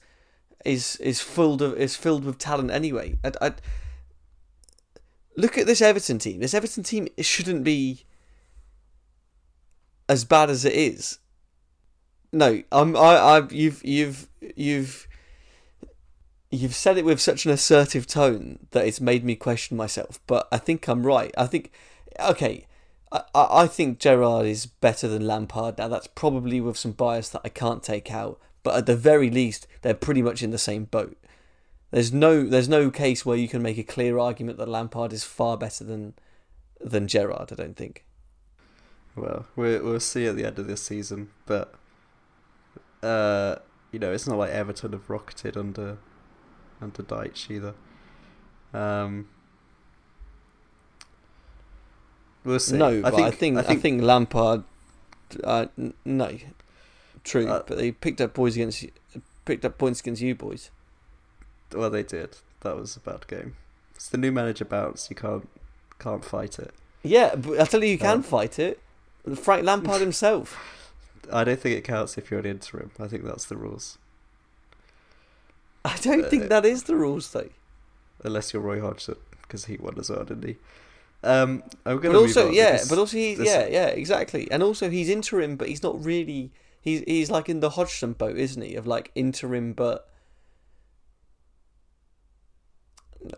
[0.65, 3.17] is is filled of is filled with talent anyway.
[3.23, 3.53] I, I,
[5.35, 6.39] look at this Everton team.
[6.39, 8.05] This Everton team shouldn't be
[10.07, 11.19] as bad as it is.
[12.31, 12.95] No, I'm.
[12.95, 13.15] I.
[13.15, 13.47] I.
[13.49, 13.83] You've.
[13.85, 14.27] You've.
[14.55, 15.07] You've.
[16.53, 20.19] You've said it with such an assertive tone that it's made me question myself.
[20.27, 21.33] But I think I'm right.
[21.35, 21.71] I think.
[22.19, 22.67] Okay.
[23.11, 25.79] I, I think Gerrard is better than Lampard.
[25.79, 28.39] Now that's probably with some bias that I can't take out.
[28.61, 31.17] But at the very least, they're pretty much in the same boat.
[31.89, 32.43] There's no.
[32.43, 35.83] There's no case where you can make a clear argument that Lampard is far better
[35.83, 36.13] than
[36.79, 37.51] than Gerrard.
[37.51, 38.05] I don't think.
[39.15, 41.73] well, we we'll see at the end of this season, but
[43.01, 43.55] uh,
[43.91, 45.97] you know, it's not like Everton have rocketed under
[46.83, 47.73] under Dyche either.
[48.73, 49.27] Um,
[52.43, 52.77] we'll see.
[52.77, 54.63] No, but I think I think, I Lampard.
[55.43, 56.37] Uh, n- no,
[57.23, 58.85] true, Uh, but they picked up boys against
[59.45, 60.69] picked up points against you boys.
[61.73, 62.37] well they did.
[62.61, 63.55] That was a bad game.
[63.95, 65.09] It's the new manager bounce.
[65.09, 65.47] You can't
[65.99, 66.73] can't fight it.
[67.03, 68.79] Yeah, but I tell you, you can Uh, fight it.
[69.35, 70.57] Frank Lampard himself.
[71.31, 72.91] I don't think it counts if you're an interim.
[72.99, 73.97] I think that's the rules.
[75.85, 77.49] I don't think uh, that is the rules though.
[78.23, 80.55] Unless you're Roy Hodgson, because he won as well, didn't he?
[81.23, 84.49] Um, I'm gonna move also, yeah, but also he, this- yeah, yeah, exactly.
[84.51, 86.51] And also he's interim, but he's not really.
[86.81, 88.75] He's he's like in the Hodgson boat, isn't he?
[88.75, 90.09] Of like interim, but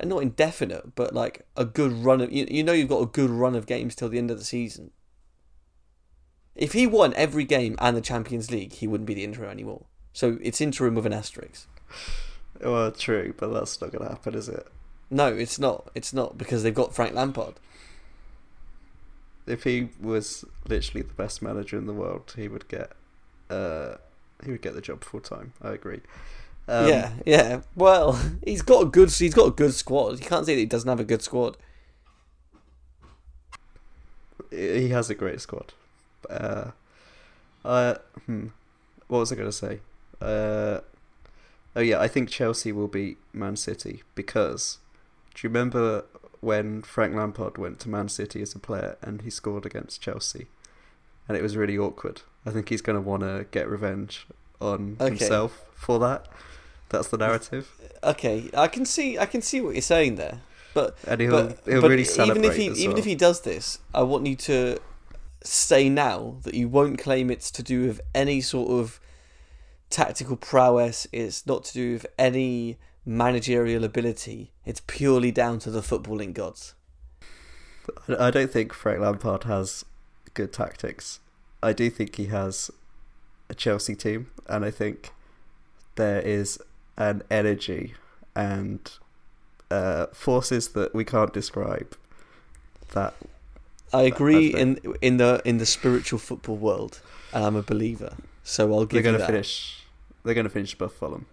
[0.04, 2.32] not indefinite, but like a good run of.
[2.32, 4.44] You, you know, you've got a good run of games till the end of the
[4.46, 4.92] season.
[6.56, 9.86] If he won every game and the Champions League, he wouldn't be the interim anymore.
[10.14, 11.68] So it's interim with an asterisk.
[12.62, 14.68] Well, true, but that's not going to happen, is it?
[15.10, 15.90] No, it's not.
[15.94, 17.56] It's not because they've got Frank Lampard.
[19.46, 22.94] If he was literally the best manager in the world, he would get,
[23.50, 23.96] uh,
[24.44, 25.54] he would get the job full time.
[25.62, 26.02] I agree.
[26.68, 27.62] Um, yeah, yeah.
[27.76, 29.12] Well, he's got a good.
[29.12, 30.20] He's got a good squad.
[30.20, 31.58] You can't say that he doesn't have a good squad.
[34.56, 35.74] he has a great squad.
[36.30, 36.72] Uh,
[37.64, 37.96] uh,
[38.26, 38.48] hmm,
[39.08, 39.80] what was I going to say?
[40.22, 40.80] Uh,
[41.76, 44.78] oh yeah, I think Chelsea will beat Man City because
[45.34, 46.06] do you remember
[46.42, 50.48] when Frank Lampard went to Man City as a player and he scored against Chelsea,
[51.28, 52.22] and it was really awkward.
[52.46, 54.28] I think he's going to want to get revenge
[54.62, 55.10] on Okay.
[55.10, 56.28] himself for that.
[56.90, 57.72] That's the narrative,
[58.04, 59.18] Okay, I can see.
[59.18, 60.42] I can see what you're saying there.
[60.76, 62.38] But and he'll but, he'll but really celebrate.
[62.46, 63.00] even if he even well.
[63.00, 64.78] if he does this, I want you to
[65.44, 69.00] say now that you won't claim it's to do with any sort of
[69.90, 71.08] tactical prowess.
[71.12, 74.52] It's not to do with any managerial ability.
[74.66, 76.74] It's purely down to the footballing gods.
[78.08, 79.86] I don't think Frank Lampard has
[80.34, 81.20] good tactics.
[81.62, 82.72] I do think he has
[83.50, 85.12] a Chelsea team, and I think
[85.96, 86.60] there is
[86.98, 87.94] an energy
[88.36, 88.92] and
[89.70, 91.96] uh, forces that we can't describe.
[92.94, 93.14] That
[93.94, 97.02] I agree I in in the in the spiritual football world,
[97.34, 98.16] and I'm a believer.
[98.48, 98.92] So I'll give.
[98.92, 99.26] they're going to that.
[99.26, 99.80] finish.
[100.24, 101.26] They're going to finish above Fulham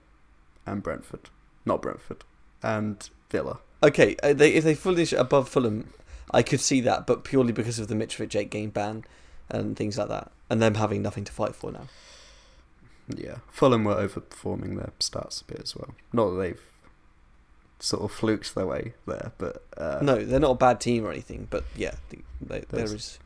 [0.67, 1.29] and Brentford,
[1.65, 2.25] not Brentford,
[2.63, 3.59] and Villa.
[3.83, 5.93] Okay, uh, they, if they finish above Fulham,
[6.31, 9.05] I could see that, but purely because of the Mitrovic eight game ban
[9.51, 11.87] and things like that, and them having nothing to fight for now.
[13.15, 15.95] Yeah, Fulham were overperforming their stats a bit as well.
[16.15, 16.61] Not that they've
[17.79, 21.11] sort of fluked their way there, but uh, No, they're not a bad team or
[21.11, 23.19] anything, but yeah, they, they, There's-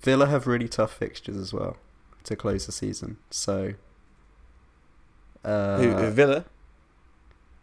[0.00, 1.76] Villa have really tough fixtures as well
[2.24, 3.16] to close the season.
[3.30, 3.74] So
[5.44, 6.44] uh, Who, who, Villa?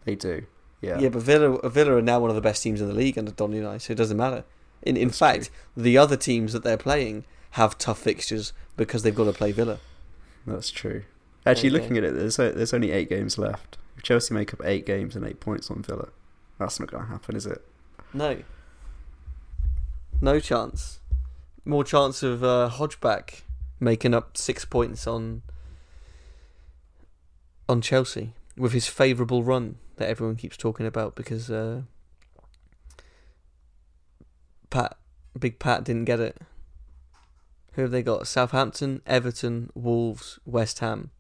[0.06, 0.46] they do,
[0.82, 1.00] yeah.
[1.00, 1.10] Yeah.
[1.10, 3.52] but Villa, Villa are now one of the best teams in the league under Don
[3.54, 4.44] Unai, so it doesn't matter.
[4.82, 9.16] In in That's fact, the other teams that they're playing have tough fixtures because they've
[9.16, 9.80] got to play Villa.
[10.48, 11.04] That's true.
[11.46, 11.80] Actually, Okay.
[11.80, 13.78] looking at it, there's there's only eight games left.
[13.98, 16.10] If Chelsea make up eight games and eight points on Villa,
[16.58, 17.62] that's not going to happen, is it?
[18.14, 18.38] No.
[20.22, 21.00] No chance.
[21.66, 23.42] More chance of uh, Hodgeback
[23.80, 25.42] making up six points on
[27.68, 31.84] on Chelsea with his favourable run that everyone keeps talking about because uh,
[34.70, 34.98] Pat,
[35.38, 36.38] Big Pat didn't get it.
[37.74, 38.28] Who have they got?
[38.28, 41.12] Southampton, Everton, Wolves, West Ham,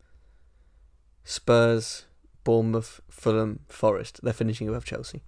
[1.24, 2.06] Spurs,
[2.44, 4.20] Bournemouth, Fulham, Forest.
[4.24, 5.22] They're finishing above Chelsea.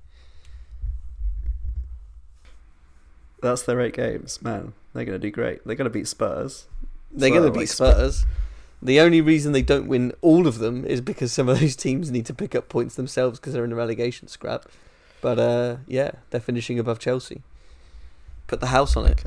[3.41, 4.73] That's their eight games, man.
[4.93, 5.65] They're going to do great.
[5.65, 6.67] They're going to beat Spurs.
[7.13, 8.25] They're So, going to beat Sp- Spurs.
[8.81, 12.09] The only reason they don't win all of them is because some of those teams
[12.09, 14.65] need to pick up points themselves because they're in a relegation scrap.
[15.21, 17.43] But uh, yeah, they're finishing above Chelsea.
[18.47, 19.23] Put the house on it.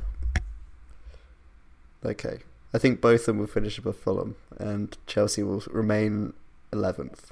[2.05, 2.39] Okay.
[2.75, 6.33] I think both of them will finish above Fulham, and Chelsea will remain
[6.73, 7.27] 11th.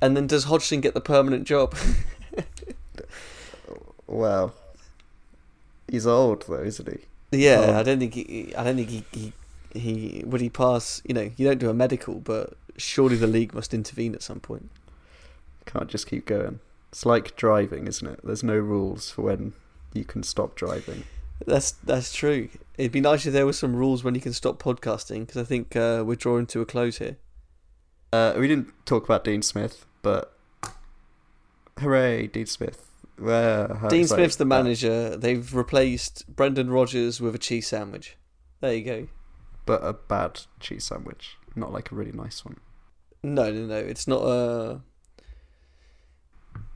[0.00, 1.76] And then does Hodgson get the permanent job?
[4.06, 4.54] well,
[5.88, 6.98] He's old, though, isn't he?
[7.38, 8.54] yeah, Um, I don't think he.
[8.56, 9.32] I don't think he, he.
[9.78, 11.02] He would he pass?
[11.04, 14.40] You know, you don't do a medical, but surely the league must intervene at some
[14.40, 14.70] point.
[15.64, 16.60] Can't just keep going.
[16.90, 18.20] It's like driving, isn't it?
[18.22, 19.52] There's no rules for when
[19.92, 21.04] you can stop driving.
[21.44, 22.48] That's that's true.
[22.78, 25.44] It'd be nice if there were some rules when you can stop podcasting because I
[25.44, 27.16] think uh, we're drawing to a close here.
[28.12, 30.32] Uh, we didn't talk about Dean Smith, but
[31.78, 32.90] hooray, Dean Smith.
[33.18, 35.16] How Dean Smith's the manager.
[35.16, 38.16] They've replaced Brendan Rodgers with a cheese sandwich.
[38.60, 39.08] There you go.
[39.66, 42.56] But a bad cheese sandwich, not like a really nice one.
[43.22, 43.76] No, no, no.
[43.76, 44.80] It's not a.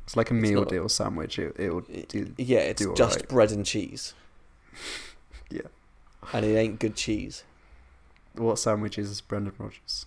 [0.05, 1.39] It's like a meal deal sandwich.
[1.39, 2.35] It, it'll do.
[2.37, 3.29] Yeah, it's do just alright.
[3.29, 4.15] bread and cheese.
[5.53, 5.63] Yeah.
[6.33, 7.43] And it ain't good cheese.
[8.37, 10.07] What sandwich is Brendan Rodgers?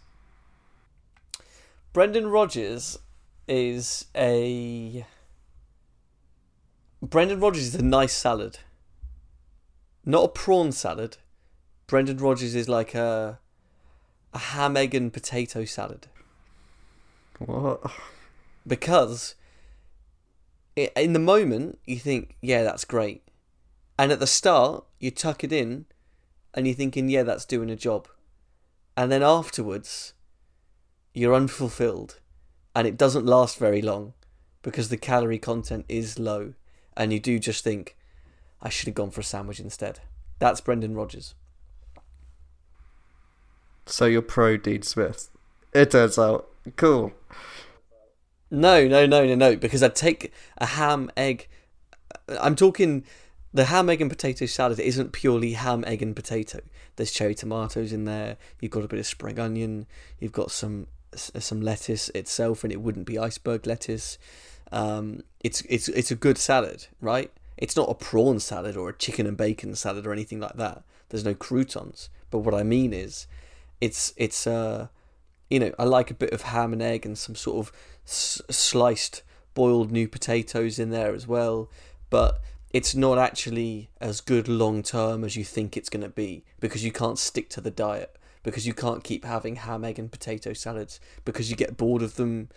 [1.92, 2.98] Brendan Rodgers
[3.46, 5.06] is a.
[7.02, 8.60] Brendan Rodgers is a nice salad.
[10.06, 11.18] Not a prawn salad.
[11.94, 13.38] Brendan Rodgers is like a.
[14.34, 16.08] a ham, egg, and potato salad.
[17.38, 17.84] What?
[18.66, 19.36] because
[20.76, 23.22] in the moment you think, yeah, that's great,
[23.96, 25.86] and at the start you tuck it in,
[26.56, 28.08] and you're thinking, yeah, that's doing a job,
[28.98, 30.14] and then afterwards,
[31.14, 32.20] you're unfulfilled,
[32.74, 34.14] and it doesn't last very long,
[34.64, 36.56] because the calorie content is low,
[36.98, 37.96] and you do just think,
[38.64, 40.00] I should have gone for a sandwich instead.
[40.40, 41.36] That's Brendan Rodgers.
[43.86, 45.30] So you're pro Dean Smith?
[45.74, 47.14] It turns out cool.
[48.50, 49.56] No, no, no, no, no.
[49.56, 51.48] Because I'd take a ham, egg.
[52.40, 53.04] I'm talking
[53.54, 56.60] the ham, egg, and potato salad isn't purely ham, egg, and potato.
[56.96, 58.38] There's cherry tomatoes in there.
[58.62, 59.88] You've got a bit of spring onion.
[60.20, 64.18] You've got some some lettuce itself, and it wouldn't be iceberg lettuce.
[64.72, 67.32] Um, it's it's it's a good salad, right?
[67.58, 70.84] It's not a prawn salad or a chicken and bacon salad or anything like that.
[71.10, 72.10] There's no croutons.
[72.32, 73.28] But what I mean is,
[73.84, 74.88] it's it's uh,
[75.50, 77.74] you know, I like a bit of ham and egg and some sort of
[78.08, 79.24] s- sliced
[79.54, 81.70] boiled new potatoes in there as well.
[82.10, 86.46] But it's not actually as good long term as you think it's going to be
[86.62, 90.12] because you can't stick to the diet because you can't keep having ham, egg, and
[90.12, 92.50] potato salads because you get bored of them.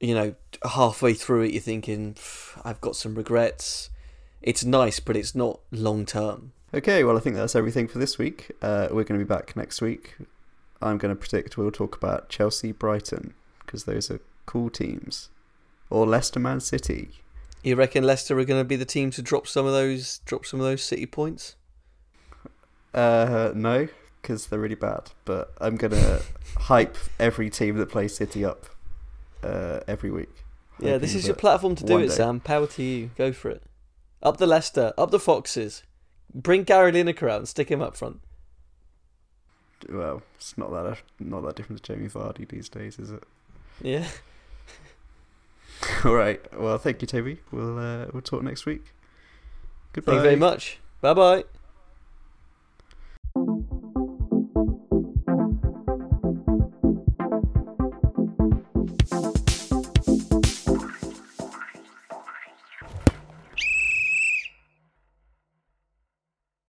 [0.00, 0.34] You know,
[0.64, 2.16] halfway through it, you're thinking,
[2.64, 3.90] I've got some regrets.
[4.40, 6.52] It's nice, but it's not long term.
[6.72, 8.52] Okay, well, I think that's everything for this week.
[8.62, 10.16] Uh, we're going to be back next week.
[10.80, 13.34] I'm going to predict we'll talk about Chelsea, Brighton,
[13.66, 15.28] because those are cool teams,
[15.90, 17.10] or Leicester, Man City.
[17.62, 20.46] You reckon Leicester are going to be the team to drop some of those drop
[20.46, 21.56] some of those City points?
[22.94, 23.88] Uh, no,
[24.22, 25.10] because they're really bad.
[25.24, 26.22] But I'm going to
[26.56, 28.66] hype every team that plays City up.
[29.42, 30.44] uh, every week.
[30.78, 32.40] Yeah, this is your platform to do it, day- Sam.
[32.40, 33.10] Power to you.
[33.18, 33.62] Go for it.
[34.22, 34.92] Up the Leicester.
[34.96, 35.82] Up the Foxes.
[36.34, 38.20] Bring Gary Lineker out and stick him up front.
[39.88, 43.22] Well, it's not that not that different to Jamie Vardy these days, is it?
[43.80, 44.06] Yeah.
[46.04, 46.40] All right.
[46.58, 47.40] Well, thank you, Toby.
[47.50, 48.92] We'll uh, we'll talk next week.
[49.92, 50.12] Goodbye.
[50.12, 50.78] Thank you very much.
[51.00, 51.44] Bye bye.